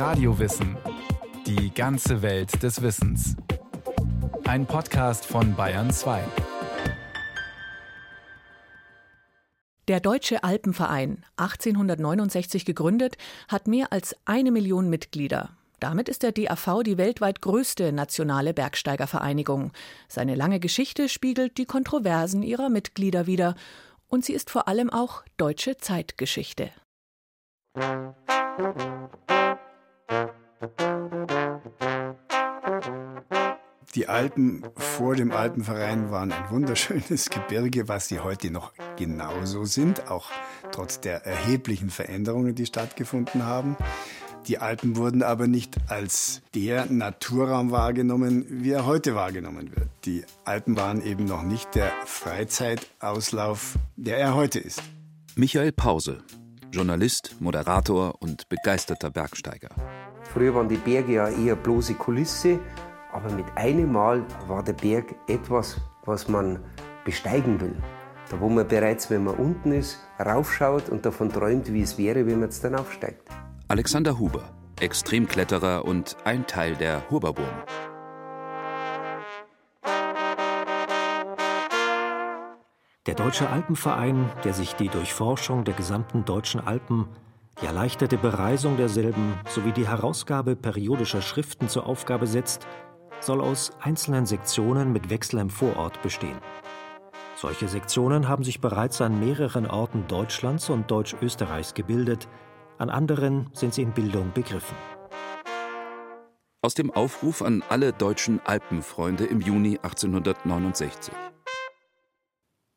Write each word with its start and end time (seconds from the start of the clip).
Radiowissen. 0.00 0.78
Die 1.46 1.74
ganze 1.74 2.22
Welt 2.22 2.62
des 2.62 2.80
Wissens. 2.80 3.36
Ein 4.44 4.64
Podcast 4.64 5.26
von 5.26 5.54
Bayern 5.54 5.90
2. 5.90 6.24
Der 9.88 10.00
Deutsche 10.00 10.42
Alpenverein, 10.42 11.26
1869 11.36 12.64
gegründet, 12.64 13.18
hat 13.46 13.68
mehr 13.68 13.92
als 13.92 14.16
eine 14.24 14.50
Million 14.52 14.88
Mitglieder. 14.88 15.50
Damit 15.80 16.08
ist 16.08 16.22
der 16.22 16.32
DAV 16.32 16.82
die 16.82 16.96
weltweit 16.96 17.42
größte 17.42 17.92
nationale 17.92 18.54
Bergsteigervereinigung. 18.54 19.70
Seine 20.08 20.34
lange 20.34 20.60
Geschichte 20.60 21.10
spiegelt 21.10 21.58
die 21.58 21.66
Kontroversen 21.66 22.42
ihrer 22.42 22.70
Mitglieder 22.70 23.26
wider. 23.26 23.54
Und 24.08 24.24
sie 24.24 24.32
ist 24.32 24.48
vor 24.48 24.66
allem 24.66 24.88
auch 24.88 25.24
deutsche 25.36 25.76
Zeitgeschichte. 25.76 26.70
Die 33.94 34.08
Alpen 34.08 34.62
vor 34.76 35.16
dem 35.16 35.32
Alpenverein 35.32 36.10
waren 36.10 36.32
ein 36.32 36.50
wunderschönes 36.50 37.30
Gebirge, 37.30 37.88
was 37.88 38.08
sie 38.08 38.20
heute 38.20 38.50
noch 38.50 38.72
genauso 38.96 39.64
sind, 39.64 40.10
auch 40.10 40.30
trotz 40.70 41.00
der 41.00 41.24
erheblichen 41.24 41.88
Veränderungen, 41.88 42.54
die 42.54 42.66
stattgefunden 42.66 43.46
haben. 43.46 43.76
Die 44.48 44.58
Alpen 44.58 44.96
wurden 44.96 45.22
aber 45.22 45.46
nicht 45.46 45.76
als 45.88 46.42
der 46.54 46.84
Naturraum 46.86 47.70
wahrgenommen, 47.70 48.44
wie 48.48 48.72
er 48.72 48.84
heute 48.84 49.14
wahrgenommen 49.14 49.74
wird. 49.74 49.88
Die 50.04 50.24
Alpen 50.44 50.76
waren 50.76 51.02
eben 51.02 51.24
noch 51.24 51.42
nicht 51.42 51.74
der 51.74 51.90
Freizeitauslauf, 52.04 53.76
der 53.96 54.18
er 54.18 54.34
heute 54.34 54.58
ist. 54.58 54.82
Michael 55.36 55.72
Pause, 55.72 56.18
Journalist, 56.70 57.36
Moderator 57.40 58.20
und 58.20 58.48
begeisterter 58.50 59.10
Bergsteiger. 59.10 59.70
Früher 60.32 60.54
waren 60.54 60.68
die 60.68 60.76
Berge 60.76 61.14
ja 61.14 61.28
eher 61.28 61.56
bloße 61.56 61.94
Kulisse, 61.94 62.60
aber 63.12 63.32
mit 63.32 63.46
einem 63.56 63.92
Mal 63.92 64.24
war 64.46 64.62
der 64.62 64.74
Berg 64.74 65.16
etwas, 65.26 65.80
was 66.04 66.28
man 66.28 66.60
besteigen 67.04 67.60
will. 67.60 67.74
Da 68.30 68.38
wo 68.40 68.48
man 68.48 68.68
bereits, 68.68 69.10
wenn 69.10 69.24
man 69.24 69.34
unten 69.34 69.72
ist, 69.72 69.98
raufschaut 70.24 70.88
und 70.88 71.04
davon 71.04 71.30
träumt, 71.30 71.72
wie 71.72 71.82
es 71.82 71.98
wäre, 71.98 72.26
wenn 72.26 72.34
man 72.34 72.42
jetzt 72.42 72.62
dann 72.62 72.76
aufsteigt. 72.76 73.28
Alexander 73.66 74.20
Huber, 74.20 74.44
Extremkletterer 74.78 75.84
und 75.84 76.16
ein 76.24 76.46
Teil 76.46 76.76
der 76.76 77.10
Huberburm. 77.10 77.48
Der 83.06 83.14
Deutsche 83.16 83.50
Alpenverein, 83.50 84.30
der 84.44 84.54
sich 84.54 84.76
die 84.76 84.88
Durchforschung 84.88 85.64
der 85.64 85.74
gesamten 85.74 86.24
deutschen 86.24 86.60
Alpen, 86.60 87.08
die 87.60 87.66
erleichterte 87.66 88.16
Bereisung 88.16 88.76
derselben 88.76 89.38
sowie 89.48 89.72
die 89.72 89.86
Herausgabe 89.86 90.56
periodischer 90.56 91.20
Schriften 91.20 91.68
zur 91.68 91.86
Aufgabe 91.86 92.26
setzt, 92.26 92.66
soll 93.20 93.40
aus 93.40 93.72
einzelnen 93.80 94.26
Sektionen 94.26 94.92
mit 94.92 95.10
Wechsel 95.10 95.40
im 95.40 95.50
Vorort 95.50 96.00
bestehen. 96.02 96.38
Solche 97.36 97.68
Sektionen 97.68 98.28
haben 98.28 98.44
sich 98.44 98.60
bereits 98.60 99.00
an 99.00 99.18
mehreren 99.20 99.66
Orten 99.66 100.06
Deutschlands 100.08 100.70
und 100.70 100.90
Deutsch-Österreichs 100.90 101.74
gebildet, 101.74 102.28
an 102.78 102.90
anderen 102.90 103.50
sind 103.52 103.74
sie 103.74 103.82
in 103.82 103.92
Bildung 103.92 104.32
begriffen. 104.32 104.76
Aus 106.62 106.74
dem 106.74 106.90
Aufruf 106.90 107.40
an 107.40 107.62
alle 107.70 107.92
deutschen 107.92 108.40
Alpenfreunde 108.44 109.24
im 109.24 109.40
Juni 109.40 109.78
1869. 109.82 111.14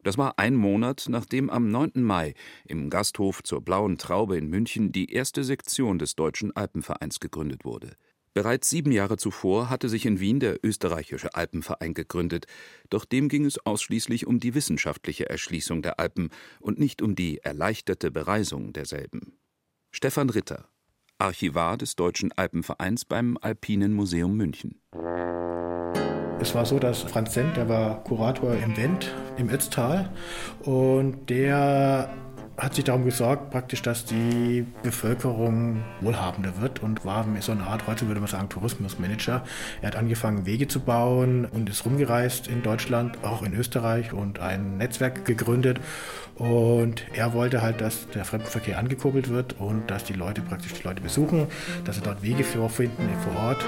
Das 0.03 0.17
war 0.17 0.37
ein 0.37 0.55
Monat, 0.55 1.05
nachdem 1.07 1.49
am 1.49 1.71
9. 1.71 1.91
Mai 1.95 2.33
im 2.65 2.89
Gasthof 2.89 3.41
zur 3.41 3.61
Blauen 3.61 3.97
Traube 3.97 4.37
in 4.37 4.49
München 4.49 4.91
die 4.91 5.11
erste 5.11 5.45
Sektion 5.45 5.97
des 5.97 6.15
Deutschen 6.15 6.53
Alpenvereins 6.55 7.21
gegründet 7.21 7.63
wurde. 7.63 7.95
Bereits 8.33 8.69
sieben 8.69 8.91
Jahre 8.91 9.17
zuvor 9.17 9.69
hatte 9.69 9.89
sich 9.89 10.05
in 10.05 10.19
Wien 10.19 10.39
der 10.39 10.57
Österreichische 10.63 11.35
Alpenverein 11.35 11.93
gegründet, 11.93 12.47
doch 12.89 13.05
dem 13.05 13.29
ging 13.29 13.45
es 13.45 13.63
ausschließlich 13.65 14.25
um 14.27 14.39
die 14.39 14.55
wissenschaftliche 14.55 15.29
Erschließung 15.29 15.81
der 15.81 15.99
Alpen 15.99 16.29
und 16.59 16.79
nicht 16.79 17.01
um 17.01 17.15
die 17.15 17.37
erleichterte 17.37 18.11
Bereisung 18.11 18.73
derselben. 18.73 19.37
Stefan 19.91 20.31
Ritter, 20.31 20.67
Archivar 21.19 21.77
des 21.77 21.95
Deutschen 21.95 22.31
Alpenvereins 22.31 23.05
beim 23.05 23.37
Alpinen 23.39 23.93
Museum 23.93 24.35
München. 24.35 24.81
Es 26.43 26.53
war 26.53 26.65
so, 26.65 26.77
dass 26.77 27.03
Franz 27.03 27.35
Sendt, 27.35 27.55
der 27.55 27.69
war 27.69 28.03
Kurator 28.03 28.53
im 28.53 28.75
Wendt 28.75 29.13
im 29.37 29.49
Ötztal 29.49 30.09
und 30.65 31.29
der 31.29 32.09
hat 32.57 32.75
sich 32.75 32.83
darum 32.83 33.05
gesorgt, 33.05 33.49
praktisch, 33.49 33.81
dass 33.81 34.03
die 34.03 34.65
Bevölkerung 34.83 35.85
wohlhabender 36.01 36.59
wird 36.59 36.83
und 36.83 37.05
war 37.05 37.25
so 37.39 37.53
eine 37.53 37.63
Art, 37.63 37.87
heute 37.87 38.07
würde 38.07 38.19
man 38.19 38.27
sagen, 38.27 38.49
Tourismusmanager. 38.49 39.41
Er 39.81 39.87
hat 39.87 39.95
angefangen, 39.95 40.45
Wege 40.45 40.67
zu 40.67 40.81
bauen 40.81 41.45
und 41.45 41.69
ist 41.69 41.85
rumgereist 41.85 42.49
in 42.49 42.61
Deutschland, 42.61 43.23
auch 43.23 43.41
in 43.41 43.53
Österreich 43.53 44.11
und 44.11 44.39
ein 44.39 44.77
Netzwerk 44.77 45.23
gegründet. 45.23 45.79
Und 46.35 47.05
er 47.13 47.31
wollte 47.31 47.61
halt, 47.61 47.79
dass 47.79 48.09
der 48.09 48.25
Fremdenverkehr 48.25 48.77
angekurbelt 48.77 49.29
wird 49.29 49.61
und 49.61 49.89
dass 49.89 50.03
die 50.03 50.13
Leute 50.13 50.41
praktisch 50.41 50.73
die 50.73 50.83
Leute 50.83 51.01
besuchen, 51.01 51.47
dass 51.85 51.95
sie 51.95 52.01
dort 52.01 52.21
Wege 52.21 52.43
vorfinden 52.43 53.07
vor 53.23 53.43
Ort. 53.43 53.65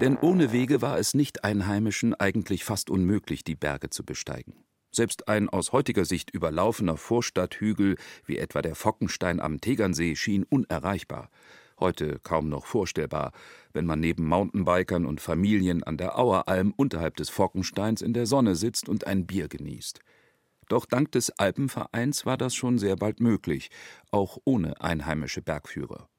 Denn 0.00 0.16
ohne 0.16 0.50
Wege 0.50 0.80
war 0.80 0.98
es 0.98 1.12
nicht 1.12 1.44
Einheimischen 1.44 2.14
eigentlich 2.14 2.64
fast 2.64 2.88
unmöglich, 2.88 3.44
die 3.44 3.54
Berge 3.54 3.90
zu 3.90 4.02
besteigen. 4.02 4.54
Selbst 4.92 5.28
ein 5.28 5.48
aus 5.50 5.72
heutiger 5.72 6.04
Sicht 6.06 6.30
überlaufener 6.30 6.96
Vorstadthügel 6.96 7.96
wie 8.24 8.38
etwa 8.38 8.62
der 8.62 8.74
Fockenstein 8.74 9.40
am 9.40 9.60
Tegernsee 9.60 10.16
schien 10.16 10.44
unerreichbar. 10.44 11.30
Heute 11.78 12.18
kaum 12.22 12.48
noch 12.48 12.66
vorstellbar, 12.66 13.32
wenn 13.72 13.86
man 13.86 14.00
neben 14.00 14.26
Mountainbikern 14.26 15.06
und 15.06 15.20
Familien 15.20 15.84
an 15.84 15.96
der 15.96 16.18
Aueralm 16.18 16.74
unterhalb 16.76 17.16
des 17.16 17.30
Fockensteins 17.30 18.02
in 18.02 18.12
der 18.12 18.26
Sonne 18.26 18.54
sitzt 18.54 18.88
und 18.88 19.06
ein 19.06 19.26
Bier 19.26 19.48
genießt. 19.48 20.00
Doch 20.68 20.86
dank 20.86 21.12
des 21.12 21.30
Alpenvereins 21.38 22.26
war 22.26 22.36
das 22.36 22.54
schon 22.54 22.78
sehr 22.78 22.96
bald 22.96 23.20
möglich, 23.20 23.70
auch 24.10 24.38
ohne 24.44 24.80
einheimische 24.80 25.42
Bergführer. 25.42 26.09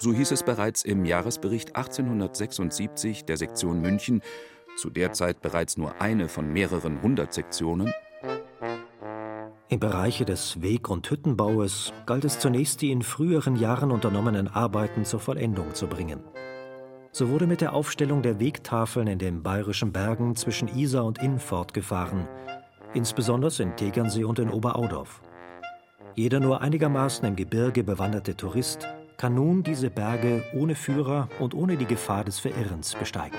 So 0.00 0.12
hieß 0.12 0.30
es 0.30 0.44
bereits 0.44 0.84
im 0.84 1.04
Jahresbericht 1.04 1.74
1876 1.74 3.24
der 3.24 3.36
Sektion 3.36 3.80
München, 3.80 4.22
zu 4.76 4.90
der 4.90 5.12
Zeit 5.12 5.42
bereits 5.42 5.76
nur 5.76 6.00
eine 6.00 6.28
von 6.28 6.52
mehreren 6.52 7.02
hundert 7.02 7.34
Sektionen. 7.34 7.92
Im 9.68 9.80
Bereiche 9.80 10.24
des 10.24 10.62
Weg- 10.62 10.88
und 10.88 11.10
Hüttenbaues 11.10 11.92
galt 12.06 12.24
es 12.24 12.38
zunächst, 12.38 12.80
die 12.80 12.92
in 12.92 13.02
früheren 13.02 13.56
Jahren 13.56 13.90
unternommenen 13.90 14.46
Arbeiten 14.46 15.04
zur 15.04 15.18
Vollendung 15.18 15.74
zu 15.74 15.88
bringen. 15.88 16.20
So 17.10 17.30
wurde 17.30 17.48
mit 17.48 17.60
der 17.60 17.72
Aufstellung 17.72 18.22
der 18.22 18.38
Wegtafeln 18.38 19.08
in 19.08 19.18
den 19.18 19.42
bayerischen 19.42 19.90
Bergen 19.90 20.36
zwischen 20.36 20.68
Isar 20.68 21.04
und 21.04 21.20
Inn 21.20 21.40
fortgefahren, 21.40 22.28
insbesondere 22.94 23.62
in 23.62 23.74
Tegernsee 23.74 24.24
und 24.24 24.38
in 24.38 24.50
Oberaudorf. 24.50 25.20
Jeder 26.14 26.38
nur 26.38 26.60
einigermaßen 26.60 27.26
im 27.26 27.34
Gebirge 27.34 27.82
bewanderte 27.82 28.36
Tourist 28.36 28.86
kann 29.18 29.34
nun 29.34 29.64
diese 29.64 29.90
Berge 29.90 30.44
ohne 30.54 30.76
Führer 30.76 31.28
und 31.40 31.52
ohne 31.52 31.76
die 31.76 31.86
Gefahr 31.86 32.24
des 32.24 32.38
Verirrens 32.38 32.94
besteigen. 32.94 33.36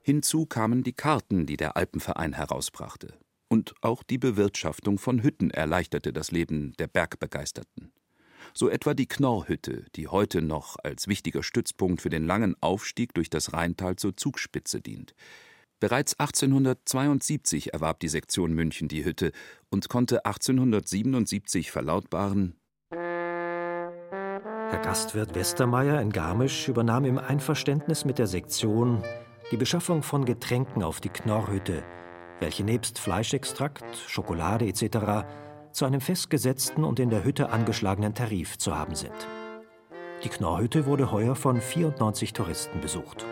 Hinzu 0.00 0.46
kamen 0.46 0.84
die 0.84 0.92
Karten, 0.92 1.46
die 1.46 1.56
der 1.56 1.76
Alpenverein 1.76 2.32
herausbrachte. 2.32 3.18
Und 3.48 3.74
auch 3.80 4.02
die 4.02 4.18
Bewirtschaftung 4.18 4.98
von 4.98 5.22
Hütten 5.22 5.50
erleichterte 5.50 6.12
das 6.12 6.30
Leben 6.30 6.74
der 6.78 6.86
Bergbegeisterten. 6.86 7.92
So 8.52 8.68
etwa 8.68 8.94
die 8.94 9.08
Knorrhütte, 9.08 9.86
die 9.96 10.06
heute 10.08 10.42
noch 10.42 10.76
als 10.82 11.08
wichtiger 11.08 11.42
Stützpunkt 11.42 12.02
für 12.02 12.10
den 12.10 12.26
langen 12.26 12.54
Aufstieg 12.60 13.14
durch 13.14 13.30
das 13.30 13.52
Rheintal 13.52 13.96
zur 13.96 14.16
Zugspitze 14.16 14.80
dient. 14.80 15.14
Bereits 15.84 16.18
1872 16.18 17.74
erwarb 17.74 18.00
die 18.00 18.08
Sektion 18.08 18.54
München 18.54 18.88
die 18.88 19.04
Hütte 19.04 19.32
und 19.68 19.90
konnte 19.90 20.24
1877 20.24 21.70
verlautbaren 21.70 22.54
Herr 22.90 24.80
Gastwirt 24.82 25.34
Westermeier 25.34 26.00
in 26.00 26.10
Garmisch 26.10 26.68
übernahm 26.68 27.04
im 27.04 27.18
Einverständnis 27.18 28.06
mit 28.06 28.18
der 28.18 28.26
Sektion 28.26 29.02
die 29.50 29.58
Beschaffung 29.58 30.02
von 30.02 30.24
Getränken 30.24 30.82
auf 30.82 31.02
die 31.02 31.10
Knorrhütte, 31.10 31.82
welche 32.40 32.64
nebst 32.64 32.98
Fleischextrakt, 32.98 33.84
Schokolade 34.06 34.66
etc. 34.66 35.26
zu 35.72 35.84
einem 35.84 36.00
festgesetzten 36.00 36.82
und 36.82 36.98
in 36.98 37.10
der 37.10 37.24
Hütte 37.24 37.50
angeschlagenen 37.50 38.14
Tarif 38.14 38.56
zu 38.56 38.74
haben 38.74 38.94
sind. 38.94 39.28
Die 40.24 40.30
Knorrhütte 40.30 40.86
wurde 40.86 41.12
heuer 41.12 41.36
von 41.36 41.60
94 41.60 42.32
Touristen 42.32 42.80
besucht. 42.80 43.26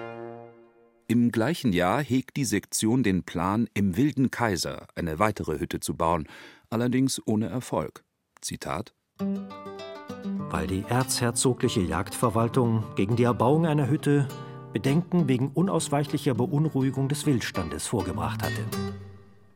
Im 1.12 1.30
gleichen 1.30 1.74
Jahr 1.74 2.02
hegt 2.02 2.38
die 2.38 2.46
Sektion 2.46 3.02
den 3.02 3.22
Plan, 3.22 3.68
im 3.74 3.98
Wilden 3.98 4.30
Kaiser 4.30 4.86
eine 4.94 5.18
weitere 5.18 5.58
Hütte 5.58 5.78
zu 5.78 5.94
bauen, 5.94 6.26
allerdings 6.70 7.20
ohne 7.26 7.50
Erfolg. 7.50 8.02
Zitat 8.40 8.94
Weil 9.18 10.66
die 10.68 10.86
erzherzogliche 10.88 11.82
Jagdverwaltung 11.82 12.84
gegen 12.96 13.16
die 13.16 13.24
Erbauung 13.24 13.66
einer 13.66 13.90
Hütte 13.90 14.26
Bedenken 14.72 15.28
wegen 15.28 15.50
unausweichlicher 15.50 16.32
Beunruhigung 16.32 17.10
des 17.10 17.26
Wildstandes 17.26 17.86
vorgebracht 17.86 18.42
hatte. 18.42 18.64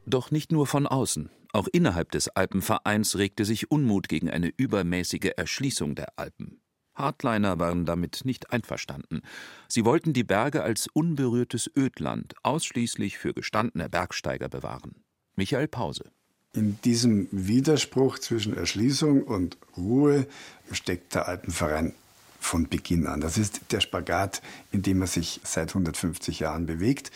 Doch 0.05 0.31
nicht 0.31 0.53
nur 0.53 0.67
von 0.67 0.87
außen. 0.87 1.31
Auch 1.55 1.69
innerhalb 1.73 2.11
des 2.11 2.29
Alpenvereins 2.29 3.17
regte 3.17 3.47
sich 3.47 3.71
Unmut 3.71 4.11
gegen 4.11 4.29
eine 4.29 4.53
übermäßige 4.59 5.31
Erschließung 5.39 5.95
der 5.95 6.19
Alpen. 6.19 6.61
Hardliner 6.97 7.59
waren 7.59 7.85
damit 7.85 8.23
nicht 8.25 8.53
einverstanden. 8.53 9.23
Sie 9.69 9.85
wollten 9.85 10.13
die 10.13 10.25
Berge 10.25 10.63
als 10.63 10.89
unberührtes 10.93 11.71
Ödland 11.77 12.35
ausschließlich 12.43 13.19
für 13.19 13.35
gestandene 13.35 13.89
Bergsteiger 13.89 14.49
bewahren. 14.49 14.97
Michael 15.37 15.69
Pause. 15.69 16.11
In 16.53 16.81
diesem 16.83 17.29
Widerspruch 17.31 18.19
zwischen 18.19 18.57
Erschließung 18.57 19.23
und 19.23 19.59
Ruhe 19.77 20.27
steckt 20.73 21.15
der 21.15 21.29
Alpenverein 21.29 21.93
von 22.41 22.69
Beginn 22.69 23.07
an. 23.07 23.21
Das 23.21 23.37
ist 23.37 23.61
der 23.73 23.81
Spagat, 23.81 24.41
in 24.73 24.83
dem 24.83 25.03
er 25.03 25.07
sich 25.07 25.41
seit 25.45 25.71
150 25.71 26.41
Jahren 26.41 26.65
bewegt. 26.65 27.11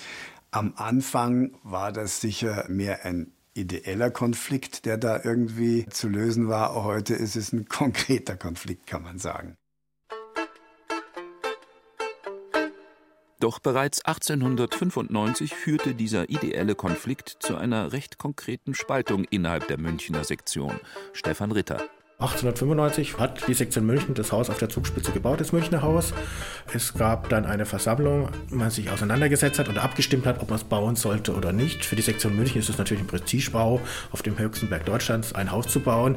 Am 0.50 0.74
Anfang 0.76 1.52
war 1.62 1.92
das 1.92 2.20
sicher 2.20 2.66
mehr 2.68 3.04
ein 3.06 3.32
ideeller 3.54 4.10
Konflikt, 4.10 4.84
der 4.84 4.98
da 4.98 5.20
irgendwie 5.22 5.86
zu 5.86 6.08
lösen 6.08 6.48
war. 6.48 6.74
Heute 6.74 7.14
ist 7.14 7.36
es 7.36 7.52
ein 7.52 7.64
konkreter 7.68 8.36
Konflikt, 8.36 8.86
kann 8.86 9.02
man 9.02 9.18
sagen. 9.18 9.56
Doch 13.40 13.58
bereits 13.58 14.04
1895 14.04 15.54
führte 15.54 15.94
dieser 15.94 16.28
ideelle 16.28 16.75
Konflikt 16.75 17.38
zu 17.40 17.56
einer 17.56 17.90
recht 17.92 18.19
konkreten 18.19 18.75
Spaltung 18.75 19.25
innerhalb 19.25 19.66
der 19.66 19.78
Münchner 19.78 20.25
Sektion. 20.25 20.78
Stefan 21.14 21.50
Ritter. 21.50 21.88
1895 22.20 23.19
hat 23.19 23.49
die 23.49 23.55
Sektion 23.55 23.87
München 23.87 24.14
das 24.14 24.31
Haus 24.31 24.50
auf 24.50 24.58
der 24.58 24.69
Zugspitze 24.69 25.11
gebaut, 25.11 25.40
das 25.40 25.52
Münchner 25.52 25.81
Haus. 25.81 26.12
Es 26.75 26.93
gab 26.93 27.31
dann 27.31 27.46
eine 27.46 27.64
Versammlung, 27.64 28.28
wo 28.50 28.56
man 28.56 28.70
sich 28.70 28.90
auseinandergesetzt 28.90 29.58
hat 29.58 29.69
und 29.69 29.78
abgestimmt 29.78 30.26
hat, 30.26 30.43
ob 30.43 30.50
man 30.50 30.58
es 30.58 30.64
bauen 30.64 30.96
sollte 30.96 31.34
oder 31.34 31.52
nicht. 31.52 31.82
Für 31.82 31.96
die 31.96 32.02
Sektion 32.02 32.37
München 32.37 32.61
ist 32.61 32.69
es 32.69 32.76
natürlich 32.76 33.02
ein 33.02 33.06
Prestigebau, 33.06 33.81
auf 34.12 34.20
dem 34.20 34.38
höchsten 34.38 34.69
Berg 34.69 34.84
Deutschlands 34.84 35.34
ein 35.34 35.50
Haus 35.50 35.69
zu 35.69 35.81
bauen. 35.81 36.17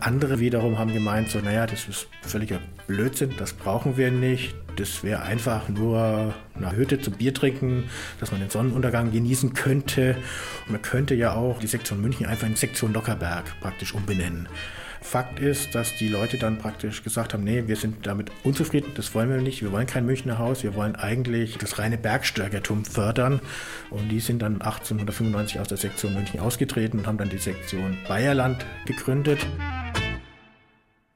Andere 0.00 0.40
wiederum 0.40 0.78
haben 0.78 0.94
gemeint, 0.94 1.28
so, 1.28 1.38
naja, 1.40 1.66
das 1.66 1.86
ist 1.86 2.06
völliger 2.22 2.58
Blödsinn, 2.86 3.34
das 3.36 3.52
brauchen 3.52 3.98
wir 3.98 4.10
nicht. 4.10 4.54
Das 4.76 5.04
wäre 5.04 5.20
einfach 5.20 5.68
nur 5.68 6.34
eine 6.54 6.72
Hütte 6.72 6.98
zum 6.98 7.12
Bier 7.12 7.34
trinken, 7.34 7.90
dass 8.20 8.30
man 8.30 8.40
den 8.40 8.48
Sonnenuntergang 8.48 9.12
genießen 9.12 9.52
könnte. 9.52 10.16
Und 10.64 10.72
man 10.72 10.80
könnte 10.80 11.14
ja 11.14 11.34
auch 11.34 11.58
die 11.58 11.66
Sektion 11.66 12.00
München 12.00 12.24
einfach 12.24 12.46
in 12.46 12.56
Sektion 12.56 12.94
Lockerberg 12.94 13.44
praktisch 13.60 13.94
umbenennen. 13.94 14.48
Fakt 15.02 15.40
ist, 15.40 15.74
dass 15.74 15.96
die 15.96 16.08
Leute 16.08 16.38
dann 16.38 16.58
praktisch 16.58 17.02
gesagt 17.02 17.34
haben, 17.34 17.44
nee, 17.44 17.64
wir 17.66 17.76
sind 17.76 18.06
damit 18.06 18.30
unzufrieden, 18.44 18.92
das 18.94 19.14
wollen 19.14 19.28
wir 19.28 19.40
nicht, 19.40 19.60
wir 19.62 19.72
wollen 19.72 19.86
kein 19.86 20.06
Münchner 20.06 20.38
Haus, 20.38 20.62
wir 20.62 20.74
wollen 20.74 20.94
eigentlich 20.94 21.58
das 21.58 21.78
reine 21.78 21.98
Bergsteigertum 21.98 22.84
fördern. 22.84 23.40
Und 23.90 24.08
die 24.08 24.20
sind 24.20 24.40
dann 24.40 24.62
1895 24.62 25.60
aus 25.60 25.68
der 25.68 25.76
Sektion 25.76 26.14
München 26.14 26.40
ausgetreten 26.40 27.00
und 27.00 27.06
haben 27.06 27.18
dann 27.18 27.30
die 27.30 27.38
Sektion 27.38 27.98
Bayerland 28.08 28.64
gegründet. 28.86 29.46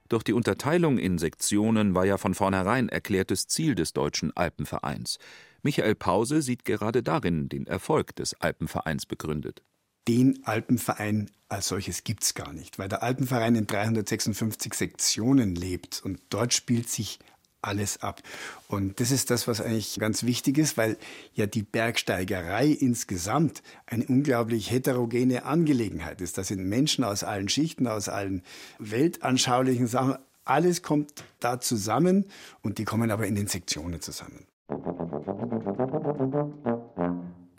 Doch 0.09 0.23
die 0.23 0.33
Unterteilung 0.33 0.99
in 0.99 1.19
Sektionen 1.19 1.95
war 1.95 2.05
ja 2.05 2.19
von 2.19 2.35
vornherein 2.35 2.89
erklärtes 2.89 3.47
Ziel 3.47 3.75
des 3.75 3.93
Deutschen 3.93 4.37
Alpenvereins. 4.37 5.19
Michael 5.63 5.95
Pause 5.95 6.43
sieht 6.43 6.65
gerade 6.65 7.03
darin 7.03 7.49
den 7.49 7.67
Erfolg 7.67 8.15
des 8.17 8.35
Alpenvereins 8.41 9.07
begründet 9.07 9.63
den 10.09 10.41
Alpenverein 10.45 11.31
als 11.49 11.69
solches 11.69 12.03
gibt 12.05 12.25
es 12.25 12.35
gar 12.35 12.53
nicht, 12.53 12.79
weil 12.79 12.89
der 12.89 13.03
Alpenverein 13.03 13.55
in 13.55 13.67
356 13.67 14.75
Sektionen 14.75 15.55
lebt 15.55 16.03
und 16.05 16.21
dort 16.31 16.53
spielt 16.53 16.89
sich 16.89 17.21
alles 17.63 18.03
ab. 18.03 18.23
Und 18.69 19.01
das 19.01 19.11
ist 19.11 19.31
das, 19.31 19.49
was 19.49 19.61
eigentlich 19.61 19.99
ganz 19.99 20.25
wichtig 20.25 20.59
ist, 20.59 20.77
weil 20.77 20.97
ja 21.35 21.47
die 21.47 21.63
Bergsteigerei 21.63 22.67
insgesamt 22.67 23.63
eine 23.87 24.05
unglaublich 24.07 24.71
heterogene 24.71 25.45
Angelegenheit 25.45 26.21
ist. 26.21 26.39
Das 26.39 26.49
sind 26.49 26.65
Menschen 26.69 27.05
aus 27.05 27.25
allen 27.25 27.49
Schichten, 27.49 27.87
aus 27.87 28.09
allen 28.09 28.43
weltanschaulichen 28.79 29.87
Sachen. 29.87 30.17
Alles 30.45 30.83
kommt 30.83 31.25
da 31.41 31.61
zusammen 31.61 32.27
und 32.63 32.79
die 32.79 32.85
kommen 32.85 33.11
aber 33.11 33.27
in 33.27 33.35
den 33.35 33.49
Sektionen 33.49 34.01
zusammen. 34.01 34.47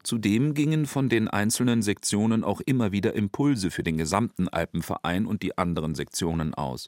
Zudem 0.07 0.53
gingen 0.53 0.85
von 0.85 1.09
den 1.09 1.27
einzelnen 1.27 1.81
Sektionen 1.81 2.45
auch 2.45 2.61
immer 2.61 2.93
wieder 2.93 3.13
Impulse 3.13 3.71
für 3.71 3.83
den 3.83 3.97
gesamten 3.97 4.47
Alpenverein 4.47 5.25
und 5.25 5.43
die 5.43 5.57
anderen 5.57 5.95
Sektionen 5.95 6.53
aus. 6.53 6.87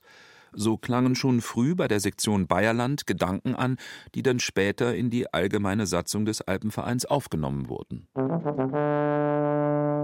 So 0.54 0.78
klangen 0.78 1.16
schon 1.16 1.42
früh 1.42 1.76
bei 1.76 1.88
der 1.88 2.00
Sektion 2.00 2.48
Bayerland 2.48 3.08
Gedanken 3.08 3.56
an, 3.56 3.78
die 4.16 4.24
dann 4.24 4.40
später 4.40 4.96
in 4.96 5.10
die 5.10 5.34
allgemeine 5.34 5.86
Satzung 5.86 6.26
des 6.26 6.42
Alpenvereins 6.42 7.06
aufgenommen 7.06 7.70
wurden. 7.70 8.08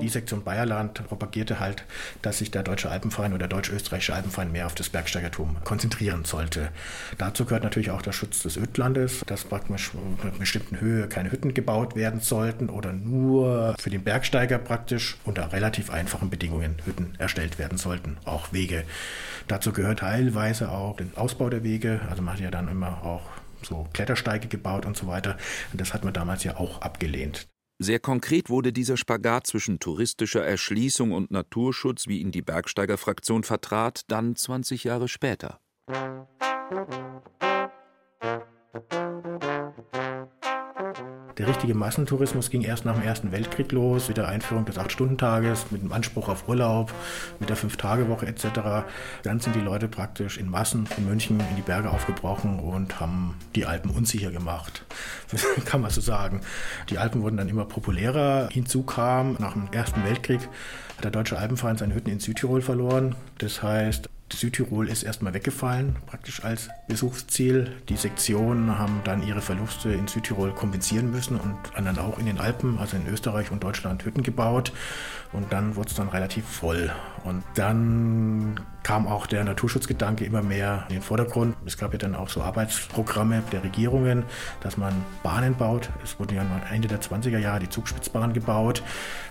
Die 0.01 0.09
Sektion 0.09 0.43
Bayerland 0.43 1.07
propagierte 1.07 1.59
halt, 1.59 1.85
dass 2.21 2.39
sich 2.39 2.51
der 2.51 2.63
Deutsche 2.63 2.89
Alpenverein 2.89 3.31
oder 3.31 3.47
der 3.47 3.57
Deutsch-Österreichische 3.57 4.13
Alpenverein 4.13 4.51
mehr 4.51 4.65
auf 4.65 4.75
das 4.75 4.89
Bergsteigertum 4.89 5.57
konzentrieren 5.63 6.25
sollte. 6.25 6.69
Dazu 7.17 7.45
gehört 7.45 7.63
natürlich 7.63 7.91
auch 7.91 8.01
der 8.01 8.11
Schutz 8.11 8.43
des 8.43 8.57
Ödlandes, 8.57 9.21
dass 9.25 9.45
praktisch 9.45 9.91
einer 10.21 10.31
bestimmten 10.33 10.81
Höhe 10.81 11.07
keine 11.07 11.31
Hütten 11.31 11.53
gebaut 11.53 11.95
werden 11.95 12.19
sollten 12.19 12.69
oder 12.69 12.91
nur 12.91 13.75
für 13.79 13.89
den 13.89 14.03
Bergsteiger 14.03 14.57
praktisch 14.57 15.17
unter 15.23 15.53
relativ 15.53 15.89
einfachen 15.89 16.29
Bedingungen 16.29 16.75
Hütten 16.85 17.13
erstellt 17.17 17.57
werden 17.57 17.77
sollten, 17.77 18.17
auch 18.25 18.51
Wege. 18.51 18.83
Dazu 19.47 19.71
gehört 19.71 19.99
teilweise 19.99 20.34
auch 20.69 20.97
den 20.97 21.15
Ausbau 21.15 21.49
der 21.49 21.63
Wege, 21.63 22.01
also 22.09 22.21
man 22.21 22.35
hat 22.35 22.41
ja 22.41 22.51
dann 22.51 22.67
immer 22.67 23.03
auch 23.03 23.21
so 23.61 23.87
Klettersteige 23.93 24.47
gebaut 24.47 24.85
und 24.85 24.95
so 24.95 25.07
weiter. 25.07 25.37
Und 25.71 25.81
das 25.81 25.93
hat 25.93 26.03
man 26.03 26.13
damals 26.13 26.43
ja 26.43 26.57
auch 26.57 26.81
abgelehnt. 26.81 27.47
Sehr 27.77 27.99
konkret 27.99 28.49
wurde 28.49 28.71
dieser 28.71 28.95
Spagat 28.95 29.47
zwischen 29.47 29.79
touristischer 29.79 30.45
Erschließung 30.45 31.11
und 31.11 31.31
Naturschutz, 31.31 32.07
wie 32.07 32.19
ihn 32.19 32.31
die 32.31 32.41
Bergsteigerfraktion 32.41 33.43
vertrat, 33.43 34.03
dann 34.07 34.35
20 34.35 34.85
Jahre 34.85 35.09
später. 35.09 35.59
Der 41.37 41.47
richtige 41.47 41.75
Massentourismus 41.75 42.49
ging 42.49 42.61
erst 42.61 42.85
nach 42.85 42.93
dem 42.93 43.03
Ersten 43.03 43.33
Weltkrieg 43.33 43.71
los, 43.73 44.07
mit 44.07 44.15
der 44.15 44.29
Einführung 44.29 44.63
des 44.63 44.77
Acht-Stunden-Tages, 44.77 45.65
mit 45.69 45.83
dem 45.83 45.91
Anspruch 45.91 46.29
auf 46.29 46.47
Urlaub, 46.47 46.93
mit 47.41 47.49
der 47.49 47.57
Fünf-Tage-Woche 47.57 48.25
etc. 48.25 48.87
Dann 49.23 49.41
sind 49.41 49.53
die 49.53 49.59
Leute 49.59 49.89
praktisch 49.89 50.37
in 50.37 50.49
Massen 50.49 50.87
von 50.87 51.05
München 51.05 51.41
in 51.41 51.55
die 51.57 51.61
Berge 51.61 51.89
aufgebrochen 51.89 52.59
und 52.59 53.01
haben 53.01 53.35
die 53.53 53.65
Alpen 53.65 53.91
unsicher 53.91 54.31
gemacht. 54.31 54.85
Kann 55.65 55.81
man 55.81 55.91
so 55.91 55.99
sagen. 55.99 56.39
Die 56.89 56.97
Alpen 56.97 57.21
wurden 57.21 57.35
dann 57.35 57.49
immer 57.49 57.65
populärer. 57.65 58.47
Hinzu 58.51 58.83
kam 58.83 59.35
nach 59.39 59.53
dem 59.53 59.67
Ersten 59.73 60.05
Weltkrieg 60.05 60.39
hat 60.95 61.03
der 61.03 61.11
Deutsche 61.11 61.37
Alpenverein 61.37 61.77
seine 61.77 61.93
Hütten 61.93 62.09
in 62.09 62.19
Südtirol 62.19 62.61
verloren. 62.61 63.15
Das 63.37 63.61
heißt, 63.61 64.09
Südtirol 64.33 64.89
ist 64.89 65.03
erstmal 65.03 65.33
weggefallen, 65.33 65.97
praktisch 66.07 66.43
als 66.43 66.69
Besuchsziel. 66.87 67.71
Die 67.89 67.95
Sektionen 67.95 68.77
haben 68.77 69.01
dann 69.03 69.25
ihre 69.25 69.41
Verluste 69.41 69.93
in 69.93 70.07
Südtirol 70.07 70.51
kompensieren 70.51 71.11
müssen 71.11 71.39
und 71.39 71.55
dann 71.75 71.99
auch 71.99 72.17
in 72.17 72.25
den 72.25 72.39
Alpen, 72.39 72.79
also 72.79 72.97
in 72.97 73.07
Österreich 73.07 73.51
und 73.51 73.63
Deutschland, 73.63 74.03
Hütten 74.03 74.23
gebaut. 74.23 74.73
Und 75.31 75.53
dann 75.53 75.75
wurde 75.75 75.89
es 75.89 75.95
dann 75.95 76.09
relativ 76.09 76.45
voll. 76.45 76.91
Und 77.23 77.43
dann 77.53 78.59
kam 78.83 79.07
auch 79.07 79.27
der 79.27 79.43
Naturschutzgedanke 79.43 80.25
immer 80.25 80.41
mehr 80.41 80.85
in 80.89 80.95
den 80.95 81.01
Vordergrund. 81.03 81.55
Es 81.65 81.77
gab 81.77 81.93
ja 81.93 81.99
dann 81.99 82.15
auch 82.15 82.29
so 82.29 82.41
Arbeitsprogramme 82.41 83.43
der 83.51 83.63
Regierungen, 83.63 84.23
dass 84.61 84.77
man 84.77 84.93
Bahnen 85.21 85.55
baut. 85.55 85.89
Es 86.03 86.19
wurde 86.19 86.35
ja 86.35 86.45
Ende 86.71 86.87
der 86.87 87.01
20er 87.01 87.37
Jahre 87.37 87.59
die 87.59 87.69
Zugspitzbahn 87.69 88.33
gebaut. 88.33 88.81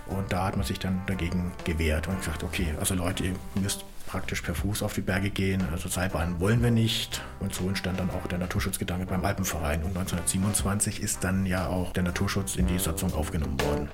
Und 0.06 0.32
da 0.32 0.46
hat 0.46 0.56
man 0.56 0.64
sich 0.64 0.78
dann 0.78 1.02
dagegen 1.06 1.52
gewehrt 1.64 2.06
und 2.06 2.18
gesagt, 2.18 2.44
okay, 2.44 2.74
also 2.78 2.94
Leute, 2.94 3.24
ihr 3.24 3.34
müsst 3.54 3.84
praktisch 4.14 4.42
per 4.42 4.54
Fuß 4.54 4.84
auf 4.84 4.94
die 4.94 5.00
Berge 5.00 5.28
gehen. 5.28 5.60
Also 5.72 5.88
Seilbahnen 5.88 6.38
wollen 6.38 6.62
wir 6.62 6.70
nicht. 6.70 7.20
Und 7.40 7.52
so 7.52 7.66
entstand 7.66 7.98
dann 7.98 8.10
auch 8.10 8.28
der 8.28 8.38
Naturschutzgedanke 8.38 9.06
beim 9.06 9.24
Alpenverein. 9.24 9.82
Und 9.82 9.88
1927 9.88 11.02
ist 11.02 11.24
dann 11.24 11.46
ja 11.46 11.66
auch 11.66 11.92
der 11.92 12.04
Naturschutz 12.04 12.54
in 12.54 12.68
die 12.68 12.78
Satzung 12.78 13.12
aufgenommen 13.12 13.60
worden. 13.60 13.88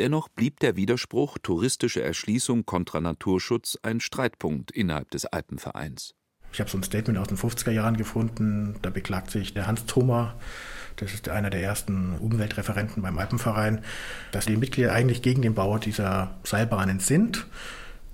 Dennoch 0.00 0.28
blieb 0.28 0.58
der 0.58 0.74
Widerspruch 0.74 1.38
touristische 1.40 2.02
Erschließung 2.02 2.66
kontra 2.66 3.00
Naturschutz 3.00 3.78
ein 3.84 4.00
Streitpunkt 4.00 4.72
innerhalb 4.72 5.12
des 5.12 5.26
Alpenvereins. 5.26 6.16
Ich 6.54 6.60
habe 6.60 6.70
so 6.70 6.78
ein 6.78 6.84
Statement 6.84 7.18
aus 7.18 7.26
den 7.26 7.36
50er 7.36 7.72
Jahren 7.72 7.96
gefunden, 7.96 8.76
da 8.80 8.88
beklagt 8.88 9.32
sich 9.32 9.54
der 9.54 9.66
Hans 9.66 9.86
Thoma, 9.86 10.36
das 10.94 11.12
ist 11.12 11.28
einer 11.28 11.50
der 11.50 11.60
ersten 11.60 12.16
Umweltreferenten 12.16 13.02
beim 13.02 13.18
Alpenverein, 13.18 13.84
dass 14.30 14.46
die 14.46 14.56
Mitglieder 14.56 14.92
eigentlich 14.92 15.20
gegen 15.20 15.42
den 15.42 15.54
Bau 15.54 15.78
dieser 15.78 16.38
Seilbahnen 16.44 17.00
sind. 17.00 17.46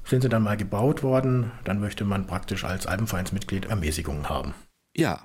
Sind 0.05 0.23
sie 0.23 0.31
dann 0.31 0.43
mal 0.43 0.57
gebaut 0.57 1.03
worden, 1.03 1.53
dann 1.65 1.81
möchte 1.81 2.07
man 2.07 2.27
praktisch 2.27 2.65
als 2.65 2.87
Alpenvereinsmitglied 2.87 3.67
Ermäßigungen 3.67 4.31
haben. 4.31 4.55
Ja, 4.97 5.21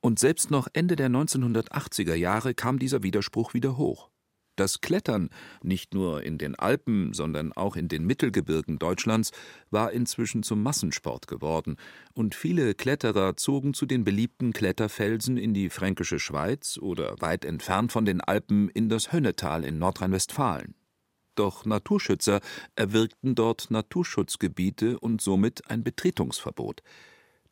und 0.00 0.18
selbst 0.18 0.50
noch 0.50 0.66
Ende 0.72 0.96
der 0.96 1.08
1980er 1.08 2.14
Jahre 2.14 2.52
kam 2.54 2.80
dieser 2.80 3.04
Widerspruch 3.04 3.54
wieder 3.54 3.76
hoch. 3.76 4.10
Das 4.56 4.80
Klettern, 4.80 5.28
nicht 5.62 5.92
nur 5.92 6.22
in 6.22 6.38
den 6.38 6.54
Alpen, 6.54 7.12
sondern 7.12 7.52
auch 7.52 7.76
in 7.76 7.88
den 7.88 8.06
Mittelgebirgen 8.06 8.78
Deutschlands, 8.78 9.30
war 9.70 9.92
inzwischen 9.92 10.42
zum 10.42 10.62
Massensport 10.62 11.26
geworden, 11.26 11.76
und 12.14 12.34
viele 12.34 12.74
Kletterer 12.74 13.36
zogen 13.36 13.74
zu 13.74 13.84
den 13.84 14.02
beliebten 14.02 14.54
Kletterfelsen 14.54 15.36
in 15.36 15.52
die 15.52 15.68
fränkische 15.68 16.18
Schweiz 16.18 16.78
oder 16.78 17.20
weit 17.20 17.44
entfernt 17.44 17.92
von 17.92 18.06
den 18.06 18.22
Alpen 18.22 18.70
in 18.70 18.88
das 18.88 19.12
Hönnetal 19.12 19.62
in 19.62 19.78
Nordrhein-Westfalen. 19.78 20.74
Doch 21.34 21.66
Naturschützer 21.66 22.40
erwirkten 22.76 23.34
dort 23.34 23.70
Naturschutzgebiete 23.70 24.98
und 24.98 25.20
somit 25.20 25.70
ein 25.70 25.84
Betretungsverbot. 25.84 26.82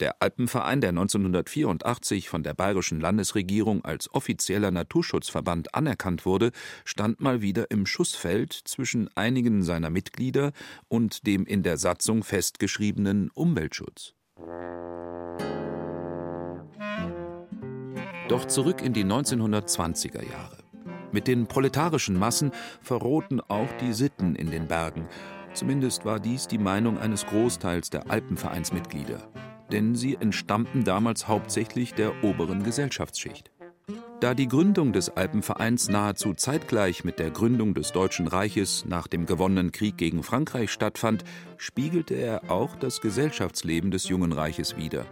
Der 0.01 0.21
Alpenverein, 0.21 0.81
der 0.81 0.91
1984 0.91 2.29
von 2.29 2.43
der 2.43 2.55
bayerischen 2.55 3.01
Landesregierung 3.01 3.85
als 3.85 4.13
offizieller 4.13 4.71
Naturschutzverband 4.71 5.75
anerkannt 5.75 6.27
wurde, 6.27 6.51
stand 6.85 7.21
mal 7.21 7.43
wieder 7.43 7.71
im 7.71 7.87
Schussfeld 7.87 8.53
zwischen 8.53 9.09
einigen 9.15 9.63
seiner 9.63 9.91
Mitglieder 9.91 10.53
und 10.89 11.27
dem 11.27 11.47
in 11.47 11.63
der 11.63 11.77
Satzung 11.77 12.25
festgeschriebenen 12.25 13.31
Umweltschutz. 13.35 14.15
Doch 18.29 18.47
zurück 18.47 18.83
in 18.83 18.95
die 18.95 19.05
1920er 19.05 20.29
Jahre. 20.29 20.65
Mit 21.13 21.29
den 21.29 21.47
proletarischen 21.47 22.19
Massen 22.19 22.51
verrohten 22.81 23.41
auch 23.41 23.71
die 23.81 23.93
Sitten 23.93 24.35
in 24.35 24.51
den 24.51 24.67
Bergen. 24.67 25.07
Zumindest 25.53 26.05
war 26.05 26.19
dies 26.19 26.49
die 26.49 26.59
Meinung 26.59 26.99
eines 26.99 27.27
Großteils 27.27 27.91
der 27.91 28.11
Alpenvereinsmitglieder 28.11 29.31
denn 29.73 29.95
sie 29.95 30.17
entstammten 30.17 30.85
damals 30.85 31.29
hauptsächlich 31.29 31.95
der 31.95 32.25
oberen 32.25 32.63
Gesellschaftsschicht. 32.63 33.51
Da 34.21 34.33
die 34.33 34.49
Gründung 34.49 34.93
des 34.93 35.11
Alpenvereins 35.11 35.89
nahezu 35.89 36.33
zeitgleich 36.33 37.05
mit 37.05 37.19
der 37.19 37.31
Gründung 37.31 37.75
des 37.75 37.93
Deutschen 37.93 38.27
Reiches 38.27 38.87
nach 38.87 39.07
dem 39.07 39.27
gewonnenen 39.27 39.73
Krieg 39.73 39.99
gegen 39.99 40.23
Frankreich 40.23 40.71
stattfand, 40.71 41.25
spiegelte 41.59 42.15
er 42.15 42.51
auch 42.51 42.77
das 42.77 43.03
Gesellschaftsleben 43.03 43.91
des 43.91 44.09
jungen 44.09 44.33
Reiches 44.33 44.77
wider. 44.77 45.05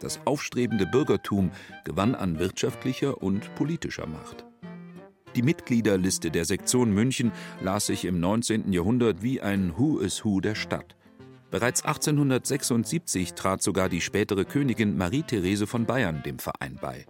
Das 0.00 0.20
aufstrebende 0.24 0.86
Bürgertum 0.86 1.52
gewann 1.84 2.14
an 2.14 2.38
wirtschaftlicher 2.38 3.22
und 3.22 3.54
politischer 3.54 4.06
Macht. 4.06 4.44
Die 5.36 5.42
Mitgliederliste 5.42 6.30
der 6.30 6.44
Sektion 6.44 6.92
München 6.92 7.30
las 7.60 7.86
sich 7.86 8.04
im 8.04 8.18
19. 8.18 8.72
Jahrhundert 8.72 9.22
wie 9.22 9.40
ein 9.40 9.74
Who 9.76 9.98
is 9.98 10.24
Who 10.24 10.40
der 10.40 10.54
Stadt. 10.54 10.95
Bereits 11.56 11.86
1876 11.86 13.32
trat 13.32 13.62
sogar 13.62 13.88
die 13.88 14.02
spätere 14.02 14.44
Königin 14.44 14.98
Marie-Therese 14.98 15.66
von 15.66 15.86
Bayern 15.86 16.22
dem 16.22 16.38
Verein 16.38 16.76
bei. 16.78 17.06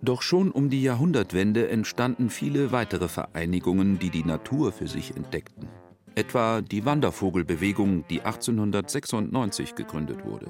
Doch 0.00 0.22
schon 0.22 0.50
um 0.50 0.70
die 0.70 0.82
Jahrhundertwende 0.82 1.68
entstanden 1.68 2.30
viele 2.30 2.72
weitere 2.72 3.08
Vereinigungen, 3.08 3.98
die 3.98 4.08
die 4.08 4.24
Natur 4.24 4.72
für 4.72 4.88
sich 4.88 5.14
entdeckten. 5.14 5.68
Etwa 6.14 6.62
die 6.62 6.86
Wandervogelbewegung, 6.86 8.06
die 8.08 8.22
1896 8.22 9.74
gegründet 9.74 10.24
wurde. 10.24 10.46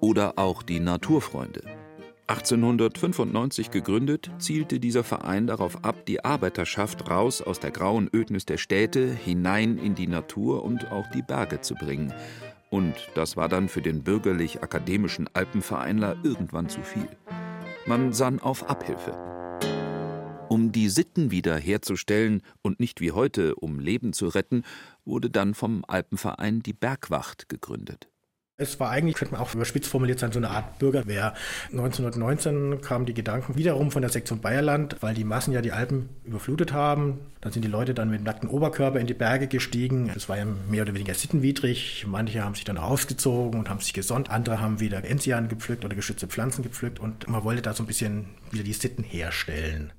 Oder 0.00 0.38
auch 0.38 0.62
die 0.62 0.78
Naturfreunde. 0.78 1.64
1895 2.28 3.70
gegründet, 3.70 4.30
zielte 4.38 4.80
dieser 4.80 5.04
Verein 5.04 5.46
darauf 5.46 5.84
ab, 5.84 6.06
die 6.06 6.24
Arbeiterschaft 6.24 7.08
raus 7.08 7.40
aus 7.40 7.60
der 7.60 7.70
grauen 7.70 8.10
Ödnis 8.12 8.44
der 8.44 8.56
Städte 8.56 9.14
hinein 9.14 9.78
in 9.78 9.94
die 9.94 10.08
Natur 10.08 10.64
und 10.64 10.90
auch 10.90 11.06
die 11.10 11.22
Berge 11.22 11.60
zu 11.60 11.74
bringen. 11.74 12.12
Und 12.68 12.94
das 13.14 13.36
war 13.36 13.48
dann 13.48 13.68
für 13.68 13.80
den 13.80 14.02
bürgerlich-akademischen 14.02 15.28
Alpenvereinler 15.34 16.16
irgendwann 16.24 16.68
zu 16.68 16.82
viel. 16.82 17.08
Man 17.86 18.12
sann 18.12 18.40
auf 18.40 18.68
Abhilfe. 18.68 19.16
Um 20.48 20.72
die 20.72 20.88
Sitten 20.88 21.30
wieder 21.30 21.56
herzustellen 21.56 22.42
und 22.62 22.80
nicht 22.80 23.00
wie 23.00 23.12
heute, 23.12 23.54
um 23.54 23.78
Leben 23.78 24.12
zu 24.12 24.26
retten, 24.26 24.64
wurde 25.04 25.30
dann 25.30 25.54
vom 25.54 25.84
Alpenverein 25.86 26.60
die 26.60 26.72
Bergwacht 26.72 27.48
gegründet. 27.48 28.08
Es 28.58 28.80
war 28.80 28.88
eigentlich, 28.88 29.16
könnte 29.16 29.34
man 29.34 29.42
auch 29.42 29.52
überspitzt 29.52 29.90
formuliert 29.90 30.18
sein, 30.18 30.32
so 30.32 30.38
eine 30.38 30.48
Art 30.48 30.78
Bürgerwehr. 30.78 31.34
1919 31.72 32.80
kamen 32.80 33.04
die 33.04 33.12
Gedanken 33.12 33.56
wiederum 33.56 33.90
von 33.90 34.00
der 34.00 34.10
Sektion 34.10 34.40
Bayerland, 34.40 34.96
weil 35.00 35.12
die 35.12 35.24
Massen 35.24 35.52
ja 35.52 35.60
die 35.60 35.72
Alpen 35.72 36.08
überflutet 36.24 36.72
haben. 36.72 37.18
Dann 37.42 37.52
sind 37.52 37.66
die 37.66 37.70
Leute 37.70 37.92
dann 37.92 38.08
mit 38.08 38.24
nacktem 38.24 38.48
Oberkörper 38.48 38.98
in 38.98 39.06
die 39.06 39.12
Berge 39.12 39.46
gestiegen. 39.46 40.10
Das 40.14 40.30
war 40.30 40.38
ja 40.38 40.46
mehr 40.70 40.84
oder 40.84 40.94
weniger 40.94 41.12
sittenwidrig. 41.12 42.06
Manche 42.08 42.42
haben 42.42 42.54
sich 42.54 42.64
dann 42.64 42.78
ausgezogen 42.78 43.60
und 43.60 43.68
haben 43.68 43.80
sich 43.80 43.92
gesonnt. 43.92 44.30
Andere 44.30 44.58
haben 44.58 44.80
wieder 44.80 45.04
Enzian 45.04 45.48
gepflückt 45.48 45.84
oder 45.84 45.94
geschützte 45.94 46.26
Pflanzen 46.26 46.62
gepflückt. 46.62 46.98
Und 46.98 47.28
man 47.28 47.44
wollte 47.44 47.60
da 47.60 47.74
so 47.74 47.82
ein 47.82 47.86
bisschen 47.86 48.24
wieder 48.52 48.64
die 48.64 48.72
Sitten 48.72 49.02
herstellen. 49.02 49.92